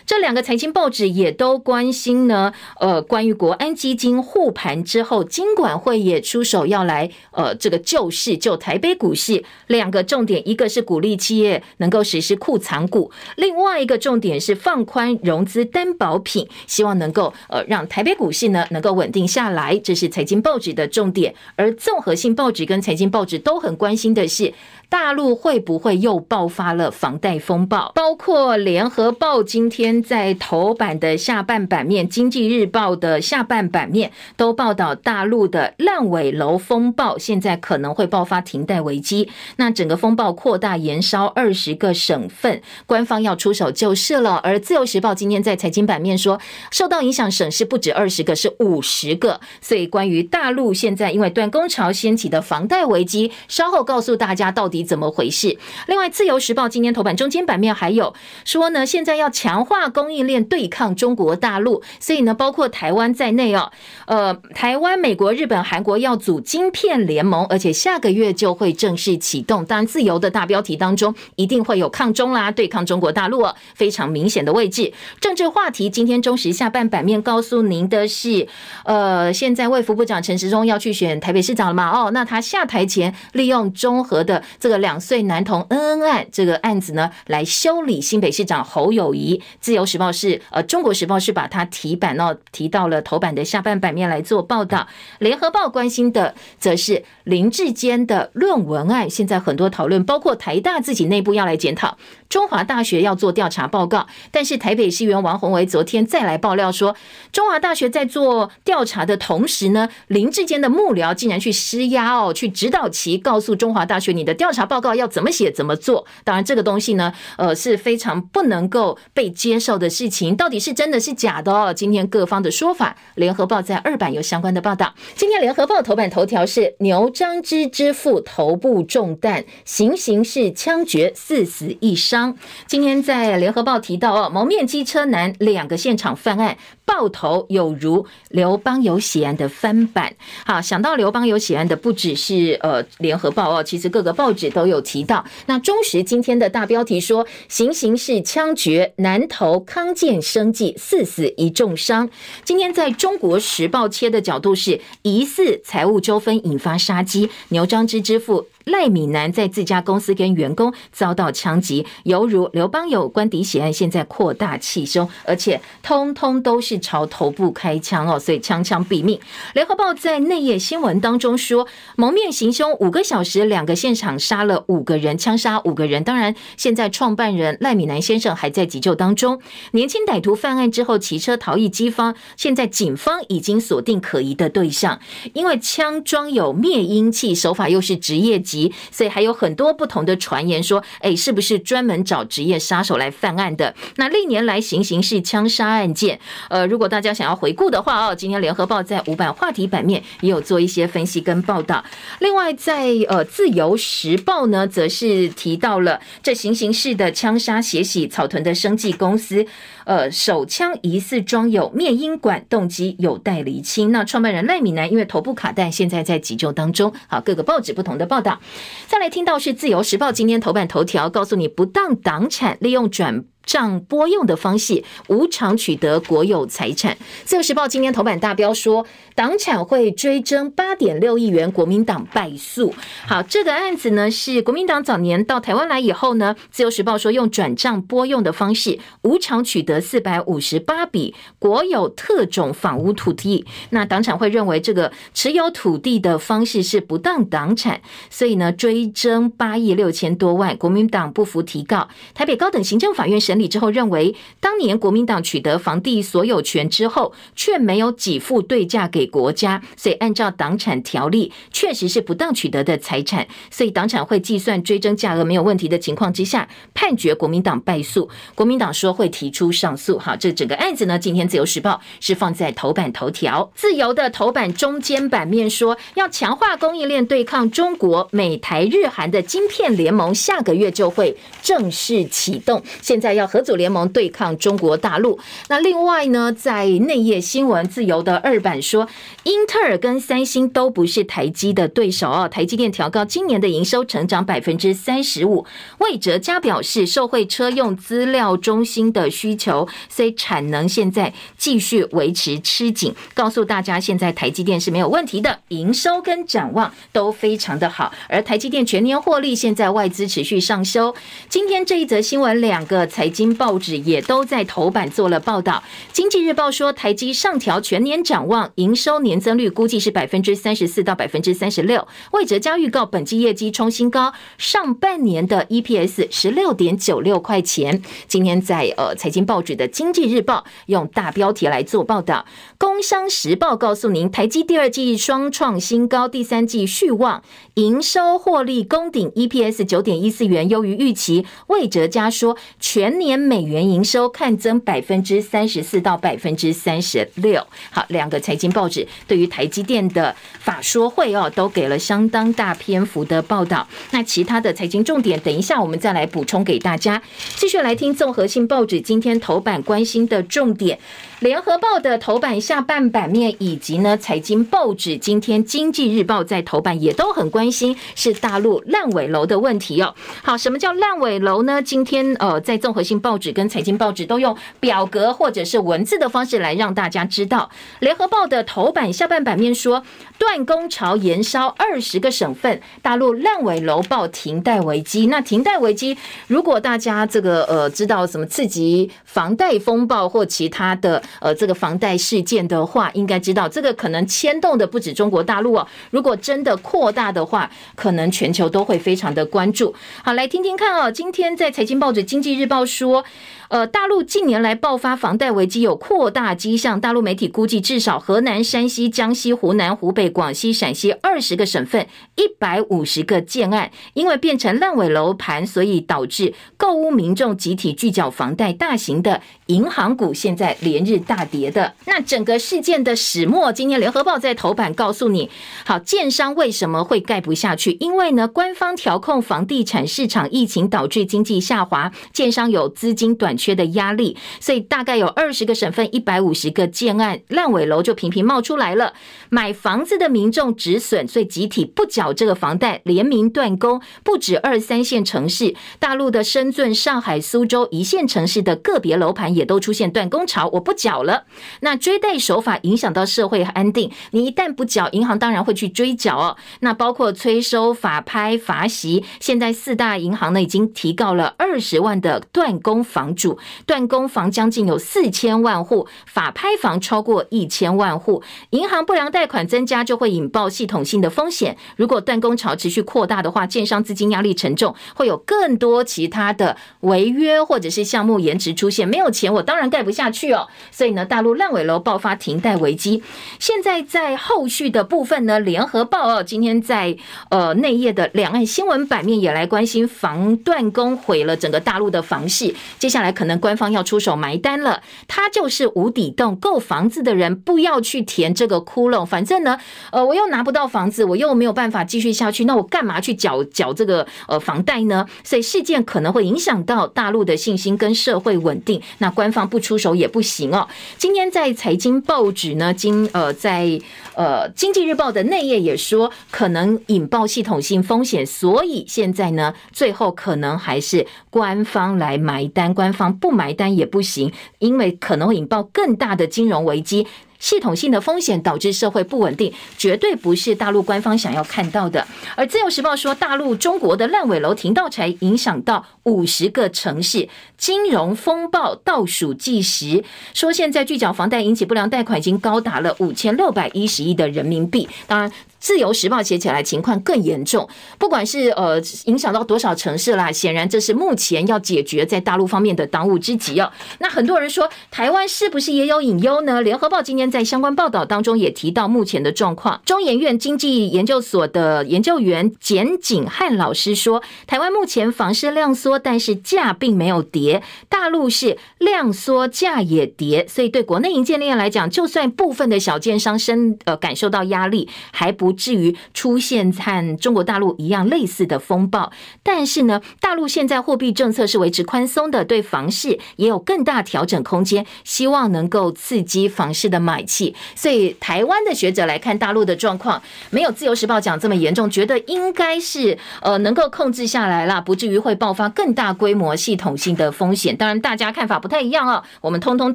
[0.07, 9.42] 这两个财经报纸也都关心呢，呃，关于国安基金护盘之后，金管会也出手要来，呃，这个救市救台北股市。
[9.66, 19.77] 两个重点，一个是鼓励企业能够实施库藏股，另外一个重点是放宽融资担保品，希望能够呃让台北股市呢能够稳定下来。
[19.77, 24.55] 这是财经报纸的重点，而综合性报纸跟财经报纸都很关心的是。
[24.88, 27.90] 大陆会不会又爆发了房贷风暴？
[27.94, 39.29] 包括联合报今天在头版的下半版面，经济日报的下半版面都报道大陆的烂尾楼风暴，现在可能会爆发停贷危机。
[39.57, 44.37] 那整个风暴扩大延烧二十个省份，官方要出手救市了。
[44.37, 49.40] 而自由时报今天在财经版面说，受到影响省市不止二十个，是五十个。
[49.61, 54.76] 所以关于大陆现在因为断供潮掀起的房贷危机，稍后告诉大家到底。
[54.85, 55.59] 怎么回事？
[55.87, 63.71] 另外，《自由时报》今天头版中间版面还有说呢，现在要强化供应链对抗中国大陆，所以呢，包括台湾在内哦，
[64.07, 69.65] 呃，台湾、美国、日本、韩国要组晶片联盟，而且下个月就会正式启动。
[69.65, 74.93] 当然，自由的大标题当中一定会有抗中啦，对抗中国大陆哦，非常明显的位置。
[75.21, 78.47] 政治话题，今天中时下半版面告诉您的是，
[78.85, 81.91] 呃，现在卫福部长陈时中要去选台北市长了嘛？
[81.91, 84.43] 哦，那他下台前利用中和的。
[84.67, 89.41] 这个两岁男童恩恩案这个案子呢，来修理新北市长侯友谊。
[89.61, 94.89] 自由时报是呃，中国时报是把它提版哦，提到了头版的下半版面来做报道。
[95.21, 101.97] 联合报关心的则是林志坚的论文案，现在很多讨论，包括台大自己内部要来检讨。
[102.29, 106.97] 中华大学要做调查报告，但是台北市议员王鸿薇昨天再来爆料说，
[107.31, 116.07] 中华大学在做调查的同时呢，林志坚的幕僚竟然去施压哦，去指导其告诉中华大学你的调查报告要怎么写怎么做。
[116.25, 121.75] 当然这个东西呢，呃是非常不能够被接受的事情，到底是真的是假的哦？
[121.75, 124.95] 今天各方的说法，联合报在二版有相关的报道。
[125.14, 132.37] 今天联合报头版头条是牛樟芝之父头部中弹，行刑是枪决，四死一伤。
[132.66, 140.14] 今天在联合报提到哦，蒙面机车男两个现场犯案，爆头有如刘邦有血案的翻版。
[140.46, 145.25] 好，想到刘邦有血案的不只是呃联合报哦，其实各个报纸都有提到。
[145.46, 152.09] 那中时今天的大标题说，行刑式枪决，南投康健生计四死一重伤。
[152.44, 158.47] 今天在中国时报切的角度是，疑似财务纠纷引发杀机，牛樟芝之父。
[158.67, 169.21] 赖敏南在自家公司跟员工遭到枪击，犹如刘邦友官邸血案，现在扩大气凶，而且通通都是朝头部开枪哦，所以枪枪毙命。
[169.55, 176.03] 联合报在内页新闻当中说，蒙面行凶五个小时，两个现场杀了五个人，枪杀五个人。
[176.03, 179.41] 当然，现在创办人赖敏南先生还在急救当中。
[179.71, 184.99] 年轻歹徒犯案之后骑车逃逸机方，现在警方已经锁定可疑的对象，
[185.35, 188.56] 因为枪装有灭音器，手法又是职业级。
[188.91, 193.75] 所以还有很多不同的传言说，哎，是不是专门找职业杀手来犯案的？
[193.97, 201.85] 那历年来行刑式枪杀案件，呃，如果大家想要回顾的话哦，今天联合报在五版话题版面也有做一些分析跟报道。
[202.21, 209.47] 另外在呃自由时报呢，则是提到了这行刑式的枪杀血洗草屯的生技公司。
[209.87, 213.93] 呃，手枪疑似装有灭音管，动机有待厘清。
[213.93, 216.93] 那创办人赖敏南因为头部卡弹，现在在急救当中。
[217.07, 218.41] 好，各个报纸不同的报道。
[218.89, 226.99] 再来听到是自由时报今天头版头条，告诉你不当党产利用转账拨用的方式无偿取得国有财产。
[227.24, 228.84] 自由时报今天头版大标说，
[229.14, 232.74] 党产会追征八点六亿元，国民党败诉。
[233.07, 243.47] 好，这个案子呢是国民党早年到台湾来以后呢，自由时报说用转账拨用的方式无偿取得四百五十八笔国有特种房屋土地。
[243.70, 247.80] 那党产会认为这个持有土地的方式是不当党产，
[248.11, 250.57] 所以呢追征八亿六千多万。
[250.57, 253.36] 国民党不服提告，台北高等行政法院审。
[253.39, 268.09] 理之后认为，当年国民党取得房地所有权之后，却没有给付对价给国家，所以按照党产条例，确实是不当取得的财产，所以党产会计算追征价额没有问题的情况之下，判决国民党败诉。
[268.34, 269.99] 国民党说会提出上诉。
[269.99, 282.62] 好，这整个案子呢，今天自由时报是放在头版头条，自由的头版中间版面说，要强化供应链对抗中国，美台日韩的晶片联盟下个月就会正式启动。
[282.80, 283.26] 现在要。
[283.27, 285.18] 合组联盟对抗中国大陆。
[285.49, 288.87] 那另外呢，在内页新闻自由的二版说，
[289.24, 292.29] 英特尔跟三星都不是台积的对手哦。
[292.29, 295.45] 台积电调高今年的营收成长百分之三十五。
[295.79, 302.95] 魏哲嘉表示，受惠车用资料中心的需求，所以产能现在继续维持吃紧。
[303.14, 307.91] 告诉大家，现在台积电是没有问题的，营收跟展望都非常的好。
[308.09, 310.95] 而台积电全年获利，现在外资持续上修。
[311.29, 313.07] 今天这一则新闻，两个财。
[313.17, 315.62] 经报纸也都在头版做了报道。
[315.91, 321.89] 经济日报说，台积上调全年展望，营收年增率估计是百分之三十四到百分之三十六。
[322.12, 327.83] 魏哲家预告本季业绩冲新高，上半年的 EPS 十六点九六块钱。
[328.07, 332.27] 今天在呃财经报纸的经济日报用大标题来做报道。
[332.59, 337.23] 工商时报告诉您，台积第二季双创新高，第三季续旺，
[337.55, 341.25] 营收获利攻顶，EPS 九点一四元，优于预期。
[341.47, 343.06] 魏哲家说，全年。
[343.07, 347.41] 年美元营收看增百分之三十四到百分之三十六。
[347.71, 353.67] 好，两个财经报纸对于台积电的法说会哦，都给了相当大篇幅的报道。
[353.93, 357.01] 那其他的财经重点，等一下我们再来补充给大家。
[357.37, 360.79] 继续来听综合性报纸今天头版关心的重点。
[361.21, 369.95] 联合报的头版下半版面，以及呢财经报纸今天经济日报在头版也都很关心，是大陆烂尾楼的问题哦。
[370.23, 371.63] 好，什么叫烂尾楼呢？
[371.63, 377.51] 今天呃在综合性报纸跟财经报纸都用表格或者是文字的方式来让大家知道。
[377.80, 379.82] 联合报的头版下半版面说，
[380.18, 385.07] 断供潮延烧二十个省份，大陆烂尾楼爆停贷危机。
[385.07, 391.03] 那停贷危机，如果大家这个呃知道什么刺激房贷风暴或其他的。
[391.20, 395.66] 呃，这个房贷事件的话，应该知道这个可能牵动的不止中国大陆哦。
[395.90, 399.74] 如果真的扩大的话，可能全球都会非常的关注。
[400.05, 400.90] 好，来听听看哦。
[400.90, 403.05] 今天在财经报纸《经济日报》说。
[403.49, 406.81] 呃，大陆近年来爆发房贷危机有扩大迹象。
[406.81, 418.53] 大陆媒体估计，至少河南、山西、江西、湖南、湖北、广西、陕西二十个省份一百五十个建案，因为变成烂尾楼盘，所以导致购屋民众集体拒缴房贷。
[418.53, 421.72] 大型的银行股现在连日大跌的。
[421.85, 425.31] 那整个事件的始末，今天联合报在头版告诉你：
[425.64, 427.77] 好，建商为什么会盖不下去？
[427.79, 438.93] 因为呢，官方调控房地产市场，疫情导致经济下滑，建商有有资金短缺的压力，所以大概有二十个省份一百五十个建案烂尾楼就频频冒出来了。
[439.31, 443.81] 买房子的民众止损，所以集体不缴这个房贷，联名断供。
[444.03, 451.25] 不止二三线城市，大陆的深圳、上海、苏州一线城市的个别楼盘也都出现断供潮，我不缴了。
[451.61, 456.37] 那追贷手法影响到社会安定，你一旦不缴，银行当然会去追缴哦。
[456.61, 471.57] 那包括催收、法拍、罚息，现在四大银行呢已经提告了二十万的断供房主，断供房将近有四千万户，法拍房超过一千万户，银行不良贷款增加就会引爆系统性的风险。
[471.77, 478.89] 如果断供潮持续扩大的话，建商资金压力沉重，会有更多其他的违约或者是项目延迟出现。
[478.89, 480.49] 没有钱，我当然盖不下去哦。
[480.71, 483.03] 所以呢，大陆烂尾楼爆发停贷危机。
[483.39, 486.97] 现在在后续的部分呢，联合报哦，今天在
[487.31, 492.45] 呃内页的两岸新闻版面也来关心房断供毁了整个大陆的房市。
[492.78, 494.82] 接下来可能官方要出手埋单了。
[495.09, 499.07] 它就是无底洞，购房子的人不要去填这个窟窿。
[499.07, 499.59] 反正呢，
[499.92, 503.36] 呃，我又拿不到房子，我又没有办法继续下去，那我干嘛去缴？
[503.44, 508.80] 缴这个呃房贷呢，所以事件可能会影响到大陆的信心跟社会稳定。
[508.99, 510.68] 那官方不出手也不行哦。
[510.99, 513.80] 今天在财经报纸呢，经呃在
[514.14, 527.07] 呃经济日报的内页也说，可能引爆系统性风险，所以现在呢，最后可能还是官方来买埋单，官方不埋单也不行，因为可能会引爆更大的金融危机。
[527.39, 532.07] 系统性的风险导致社会不稳定，绝对不是大陆官方想要看到的。
[532.34, 537.28] 而自由时报说，大陆中国的烂尾楼停到才影响到五十个城市，
[537.59, 540.03] 金融风暴倒数计时。
[540.32, 544.89] 说现在拒缴房贷引起不良贷款已经高达了五千六百一十亿的人民币。
[545.07, 545.30] 当然。
[545.59, 553.73] 自由时报写起来情况更严重，不管是呃影响到多少城市啦，显然这是目前要解决在大陆方面的当务之急哦。
[553.99, 556.61] 那很多人说台湾是不是也有隐忧呢？
[556.61, 559.81] 联合报今天在相关报道当中也提到目前的状况。
[559.85, 575.45] 中研院经济研究所的研究员简景汉老师说，台湾目前房市量缩，但是价并没有跌，大陆是量缩价也跌，所以对国内营建链来讲，就算部分的小建商深呃感受到压力，还不。
[575.47, 579.12] 不至于出现和中国大陆一样类似的风暴，
[579.44, 587.55] 但是呢，大陆现在货币政策是维持宽松的，对房市也有更大调整空间，希望能够刺激房市的买气。
[587.76, 590.20] 所以，台湾的学者来看大陆的状况，
[590.51, 597.76] 没有自由时报讲这么严重，觉得应该是呃能够控制下来了，不至于会爆发更大规模系统性的风险。
[597.76, 599.94] 当然，大家看法不太一样哦，我们通通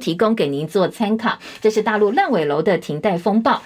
[0.00, 1.38] 提供给您做参考。
[1.60, 3.60] 这是大陆烂尾楼的停贷风暴。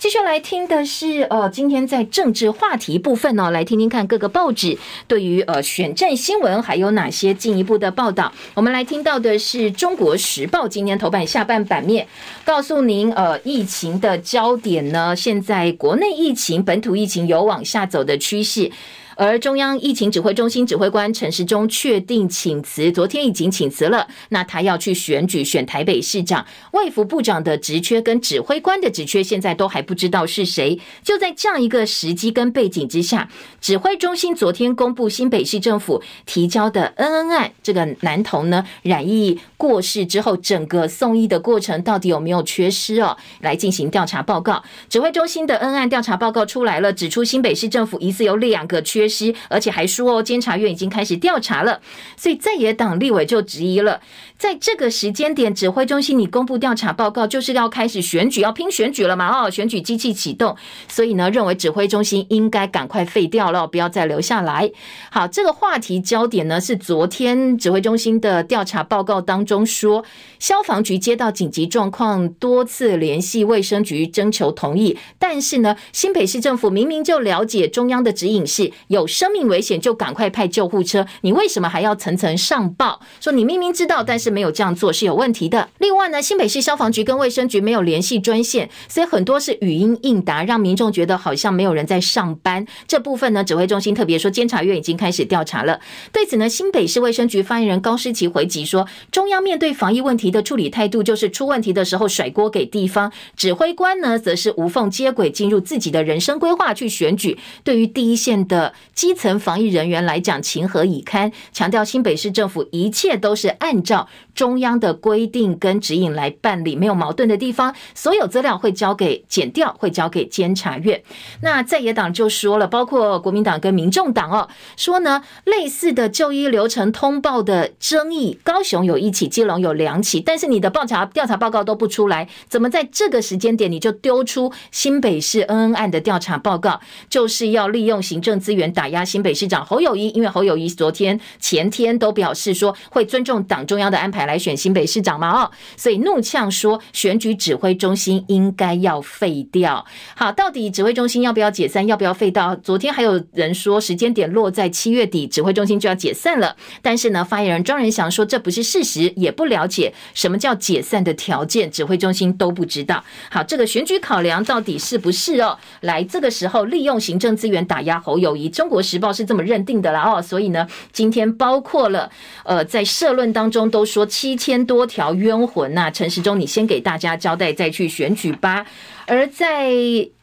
[0.00, 8.32] 接下来听的是，呃，今天在政治话题部分呢，来听听看各个报纸对于呃选战新闻还有哪些进一步的报道。
[8.54, 12.08] 我们来听到的是《中国时报》今天头版下半版面，
[12.46, 18.72] 告诉您，呃，疫情的焦点呢，现在国内疫情、本土疫情有往下走的趋势。
[19.20, 24.08] 而中央疫情指挥中心指挥官陈时中确定请辞，昨天已经请辞了。
[24.30, 30.80] 那他要去选举选台北市长，卫福部长的职缺跟指挥官的职缺现在都还不知道是谁。
[31.04, 33.28] 就在这样一个时机跟背景之下，
[33.60, 43.14] 指挥中心昨天公布新北市政府提交的恩恩案，这个男童呢染疫过世之后，整个送医的过程到底有没有缺失哦？
[43.40, 44.62] 来进行调查报告。
[44.88, 49.09] 指挥中心的恩案调查报告出来了，指出新北市政府疑似有两个缺。
[49.48, 51.80] 而且还说哦，监察院已经开始调查了，
[52.16, 54.00] 所以在野党立委就质疑了，
[54.38, 59.28] 在这个时间点，指挥中心你公布调查报告，就是要开始选举，要拼选举了嘛？
[59.28, 60.56] 哦，选举机器启动，
[60.88, 64.70] 所以呢，认为指挥中心应该赶快废掉了，不要再留下来。
[65.10, 70.04] 好，这个话题焦点呢是昨天指挥中心的调查报告当中说，
[70.38, 78.99] 消防局接到紧急状况，多次联系卫生局征求同意，但是呢，新北市政府明明就了解中央的指引是有。
[79.00, 83.00] 有生命危险就赶快派救护车，你为什么还要层层上报？
[83.18, 85.70] 说你明明知道，但是没有这样做是有问题的。
[85.78, 92.66] 另外呢，新北市消防局跟卫生局没有联系专线，所以很多是语音应答，让民众觉得好像没有人在上班。
[92.86, 95.80] 这部分呢，指挥中心特别说，监察院已经开始调查了。
[96.12, 107.38] 对此呢，新北市卫生局发言人高诗琪回击说，中央面对防疫问题的处理态度就是出问题的时候甩锅给地方，指挥官呢则是无缝接轨进入自己的人生规划去选举。
[107.64, 121.02] 对于第一线的基层防疫人员来讲情何以堪，强调新北市政府一切都是按照中央的规定跟指引来办理，没有矛盾的地方，所有资料会交给检调，会交给监察院。
[121.42, 140.08] 那在野党就说了，包括国民党跟民众党哦，说呢类似的就医流程通报的争议，高雄有一起，基隆有两起，但是你的报查调查报告都不出来，怎么在这个时间点你就丢出新北市恩恩案的调查报告，就是要利用行政资源打压新北市长侯友谊？
[140.08, 149.84] 因为侯友谊昨天前天都表示说会尊重党中央的安排来选新北市长嘛，哦，所以怒呛说选举指挥中心应该要废掉。
[150.16, 151.86] 好，到底指挥中心要不要解散？
[151.86, 152.54] 要不要废掉？
[152.56, 156.56] 昨天还有人说时间点落在七月底，指挥中心就要解散了。
[156.82, 163.02] 但是呢，发言人庄人祥说这不是事实，也不了解什么叫解散的条件，指挥中心都不知道。
[163.30, 165.58] 好，这个选举考量到底是不是哦？
[165.80, 170.20] 来这个时候利用行政资源打压侯友谊，中国时报是这么认定的了哦。
[170.20, 172.10] 所以呢，今天包括了
[172.44, 178.66] 呃，在社论当中都说七千多条冤魂呐、陈时中，你先给大家交代，再去选举吧。
[179.06, 179.72] 而在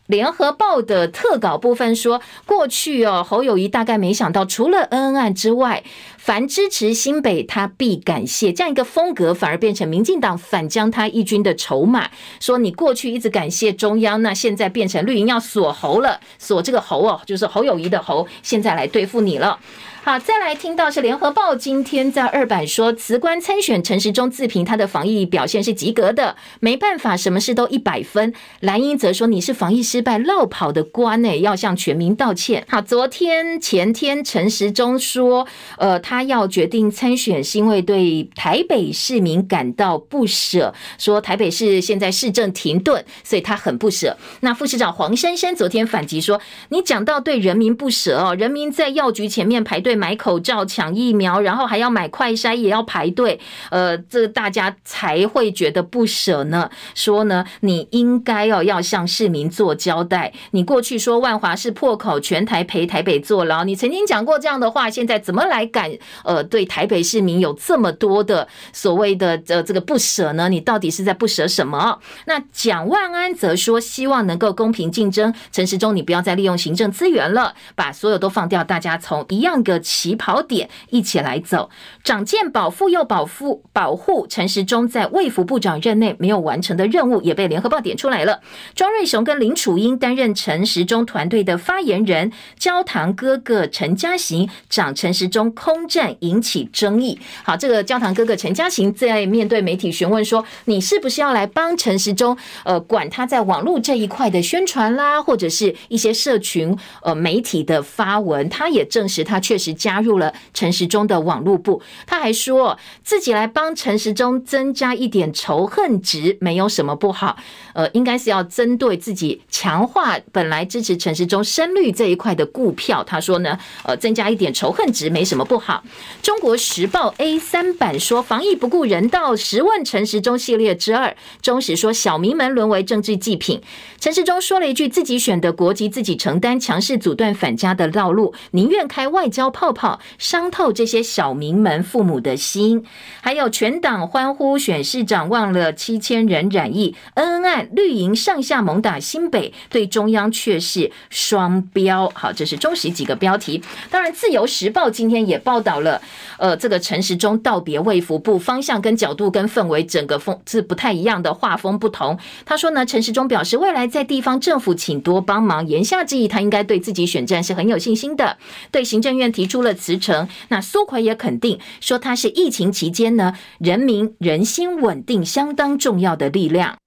[0.05, 5.83] 联合报的特稿部分说，过去哦，侯友谊大概没想到，除了恩恩案之外，
[6.27, 12.09] 凡支持新北，他必感谢这样一个风格，反而变成民进党反将他一军的筹码。
[12.41, 19.57] 说你过去一直感谢中央，那现在变成绿营要锁喉了，锁这个喉哦，就是侯友谊的喉，现在来对付你了。
[20.03, 28.33] 好，再来听到是联合报今天在二版说，辞官参选陈时中自评他的防疫表现是及格的，没办法，什么事都一百分。
[28.61, 32.65] 蓝英则说你是防疫失败落跑的官诶，要向全民道歉。
[32.69, 35.45] 好，昨天前天陈时中说，
[35.77, 44.15] 呃，他他要决定参选是因为对台北市民感到不舍，说台北市现在市政停顿，所以他很不舍。
[44.39, 46.39] 那副市长黄珊珊昨天反击说，
[46.69, 49.97] 你讲到对人民不舍哦，人民在药局前面排队。
[49.97, 53.39] 买口罩、抢疫苗，然后还要买快筛，也要排队，
[53.71, 56.69] 呃，这大家才会觉得不舍呢。
[56.93, 60.31] 说呢，你应该哦要向市民做交代。
[60.51, 65.91] 你过去说万华是破口，全台陪台北坐牢，你曾经讲过这样的话，现在怎么来敢
[66.23, 70.49] 呃对台北市民有这么多的所谓的呃这个不舍呢？
[70.49, 71.99] 你到底是在不舍什么？
[72.25, 75.33] 那蒋万安则说，希望能够公平竞争。
[75.51, 79.81] 陈时中，你不要再利用行政资源了，把所有都放掉，大家从一样个。
[79.87, 81.69] 起跑点一起来走，
[82.03, 88.41] 长健保妇幼保护保护陈时中在卫福部长任内没有完成的任务，也被联合报点出来了。
[88.75, 97.17] 庄瑞雄跟林楚英担任陈时中团队的发言人，焦糖哥哥陈嘉行长陈时中空战引起争议。
[97.43, 102.37] 好，这个教堂哥哥陈嘉行在面对媒体询问说：“你是不是要来帮陈时中？
[102.65, 109.67] 呃，管他在网络这一块的宣传啦，或者是一些社群呃媒体的发文？”他也证实，他确实。
[109.77, 117.37] 加入了陈时中的网络部，他还说自己来帮陈时中增加一点仇恨值，没有什么不好。
[117.73, 123.03] 呃，应该是要针对自己强化本来支持陈时中深绿这一块的顾票。
[123.03, 125.76] 他说呢，呃，增加一点仇恨值没什么不好。
[126.21, 131.15] 中国时报 A 三版说，防疫不顾人道，十问陈时中系列之二。
[131.41, 133.61] 中时说，小民们沦为政治祭品。
[133.99, 139.51] 陈时中说了一句：自己选的国籍自己承担，强势阻断返家的道路，宁愿开外交。
[139.57, 142.85] 泡泡伤透这些小民们父母的心，
[143.21, 152.11] 还有全党欢呼选市长，忘了七千人染疫，恩恩案绿营上下猛打新北，对中央却是双标。
[152.13, 153.63] 好，这是中时几个标题。
[153.89, 156.01] 当然，自由时报今天也报道到了，
[156.37, 162.17] 呃，这个陈时中道别卫福部方向跟角度跟氛围整个风是不太一样的，画风不同。
[162.45, 168.37] 他说呢，陈时中表示未来在地方政府请多帮忙，言下之意他应该对自己选战是很有信心的，
[168.71, 169.57] 对行政院提出。
[169.57, 176.77] 了辞呈，那苏奎也肯定说他是疫情期间呢，人民人心稳定相当重要的力量。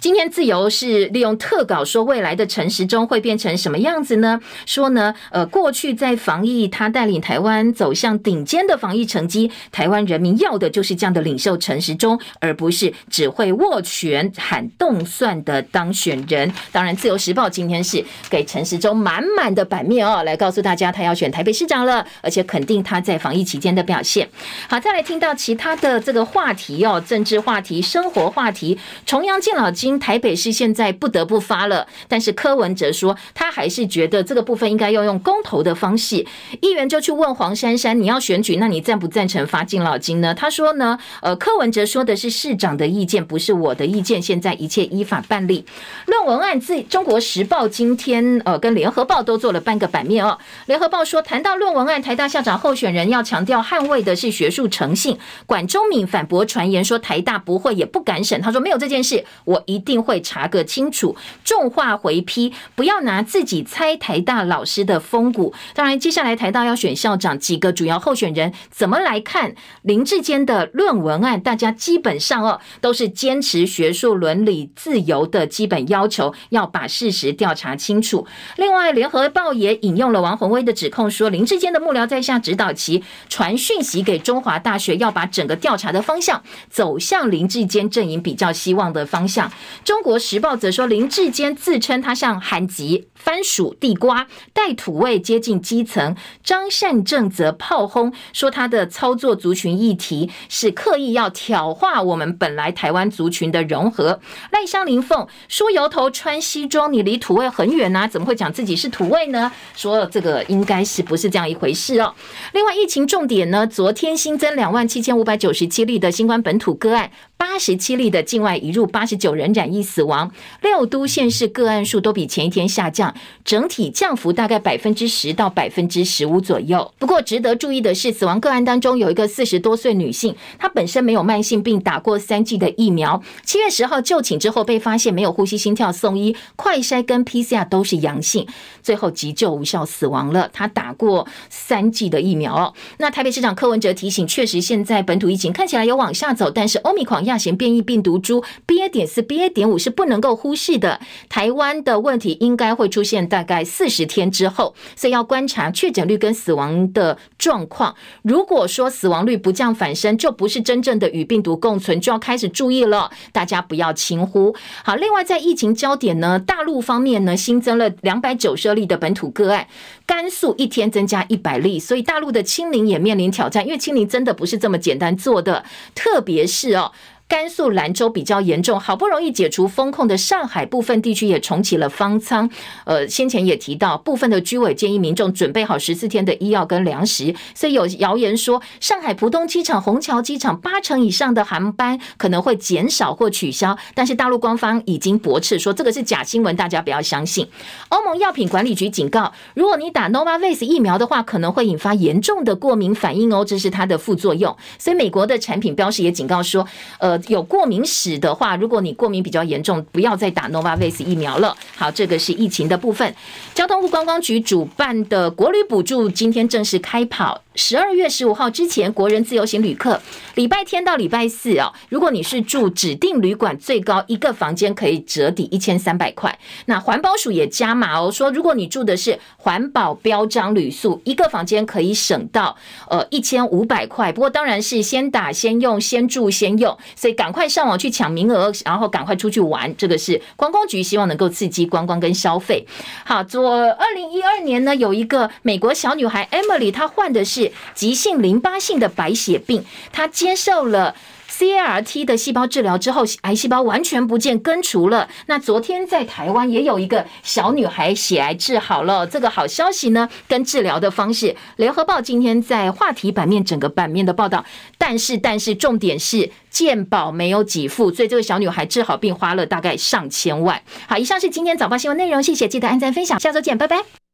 [0.00, 4.40] 今天自由是利用特稿说未来的陈时中会变成什么样子呢？
[4.64, 16.52] 说呢，呃，过去在防疫，他带领台湾走向顶尖的防疫成绩，台湾人民要的就是这样的领袖陈时中，而不是只会握拳喊动算的当选人。
[16.70, 24.28] 当然，自由时报今天是给陈时中满满的版面哦，来告诉大家他要选台北市长了，而且肯定他在防疫期间的表现。
[24.68, 29.87] 好，再来听到其他的这个话题哦，政治话题、生活话题，重阳敬老金。
[29.96, 36.26] 台北市现在不得不发了，但是柯文哲说他还是觉得这个部分应该要用公投的方式。
[36.60, 40.34] 议员就去问黄珊珊，你要选举，那你赞不赞成发敬老金呢？
[40.34, 44.20] 他说呢，呃，柯文哲说的是市长的意见，不是我的意见。
[44.20, 45.64] 现在一切依法办理。
[46.06, 50.36] 论文案自中国时报今天呃跟联合报都做了半个版面哦。
[50.66, 55.16] 联合报说，谈到论文案，台大校长候选人要强调捍卫的是学术诚信。
[55.46, 61.16] 管中闵反驳传言说台大不会也不敢审，他说没有这件事，我一一定会查个清楚。
[61.44, 65.54] 重话回批，不要拿自己猜台大老师的风骨。
[65.72, 71.40] 当然，接下来台大要选校长，几个主要候选人怎么来看林志坚的论文案？
[71.40, 78.26] 大家基本上哦都是坚持学术伦理自由的基本要求，要把事实调查清楚。
[78.56, 89.50] 另外，联合报也引用了王鸿威的指控，说林志坚的幕僚在下指导其，传讯息给中华大学，要把整个调查的方向走向林志坚阵营比较希望的方向。
[89.84, 96.14] 中国时报则说，林志坚自称他像韩籍、番薯、地瓜，带土味接近基层。
[96.42, 104.20] 张善政则炮轰说，他的操作族群议题是刻意要挑化我们本来台湾族群的融合。
[104.50, 109.50] 赖香林凤梳油头穿西装，你离土味很远呐，怎么会讲自己是土味呢？
[109.74, 112.14] 说这个应该是不是这样一回事哦？
[112.52, 117.10] 另外，疫情重点呢，昨天新增两万七千五百九十七例的新冠本土个案。
[117.36, 120.30] 八十七例的境外移入，八十九人染疫死亡，
[120.62, 123.12] 六都县市个案数都比前一天下降，
[123.44, 126.94] 整体降幅大概百分之十到百分之十五左右。
[126.98, 133.20] 不过值得注意的是，死亡个案当中有一个四十多岁女性，她本身没有慢性病，打过三剂的疫苗。
[133.44, 138.46] 七月十号就寝之后被发现没有呼吸、心跳，送医，快筛跟 PCR 都是阳性，
[138.82, 140.48] 最后急救无效死亡了。
[140.52, 142.72] 她打过三剂的疫苗哦。
[142.98, 147.18] 那台北市长柯文哲提醒，确实现在本土疫情看起来有往下走，但是欧米狂。
[147.24, 148.88] 亚型变异病毒株 BA.
[148.88, 149.47] 点四、BA.
[149.48, 151.00] 点五是不能够忽视的。
[151.28, 157.94] 台湾的问题应该会出现大概四十天之后，所以要观察确诊率跟死亡的状况。
[158.22, 163.10] 如果说死亡率不降反升，就不是真正的与病毒共存，就要开始注意了。
[163.32, 164.54] 大家不要轻忽。
[164.84, 169.66] 好，另外在疫情焦点呢，大陆方面呢新增了两百九十例的本土个案，
[170.06, 176.92] 甘肃一天增加一百例，所以大陆的清零也面临挑战，因为清零真的不是这么简单做的，特别是哦。
[177.28, 182.48] 甘肃兰州比较严重，好不容易解除封控的上海部分地区也重启了方舱。
[182.86, 193.76] 呃，先前也提到，部分的居委建议民众准备好十四天的医药跟粮食，所以有谣言说，上海浦东机场、虹桥机场八成以上的航班可能会减少或取消。
[193.94, 197.46] 但是大陆官方已经驳斥说这个是假新闻，大家不要相信。
[197.90, 204.56] 欧盟药品管理局警告，如果你打 Novavax 疫苗的话，可能会引发严重的过敏反应哦，这是它的副作用。
[204.78, 206.66] 所以美国的产品标识也警告说，
[206.98, 207.17] 呃。
[207.26, 211.56] 有过敏史的话，如果你过敏比较严重，不要再打 Novavax 疫苗了。
[211.76, 213.14] 好，这个是疫情的部分。
[213.54, 217.42] 交通部观光局主办的国旅补助今天正式开跑。
[217.58, 220.00] 十二月十五号之前，国人自由行旅客，
[220.36, 226.38] 礼拜天到礼拜四哦，如果你是住指定旅馆，最高一个房间可以折抵一千三百块。
[226.66, 232.56] 那环保署也加码哦，说如果你住的是环保标章旅宿，一个房间可以省到
[232.88, 234.12] 呃一千五百块。
[234.12, 239.76] 不过当然是先打先用，先住先用，所以赶快上网去抢名额，然后赶快出去玩。
[239.76, 242.64] 这个是观光局希望能够刺激观光跟消费。
[243.04, 250.94] 好，做二零一二年呢，有一个美国小女孩 Emily，她患的是急性淋巴性的白血病，他接受了
[251.30, 255.08] CAR-T 的细胞治疗之后，癌细胞完全不见，根除了。
[255.26, 264.44] 那昨天在台湾也有一个小女孩血癌治好了，这个好消息呢，跟治疗的方式，联合报今天在话题版面整个版面的报道，
[264.76, 270.60] 但是但是重点是健保没有给付，所以这个小女孩治好病花了大概上千万。
[270.88, 274.07] 好，以上是今天早报新闻内容，谢谢，记得按赞分享，下周见，拜拜。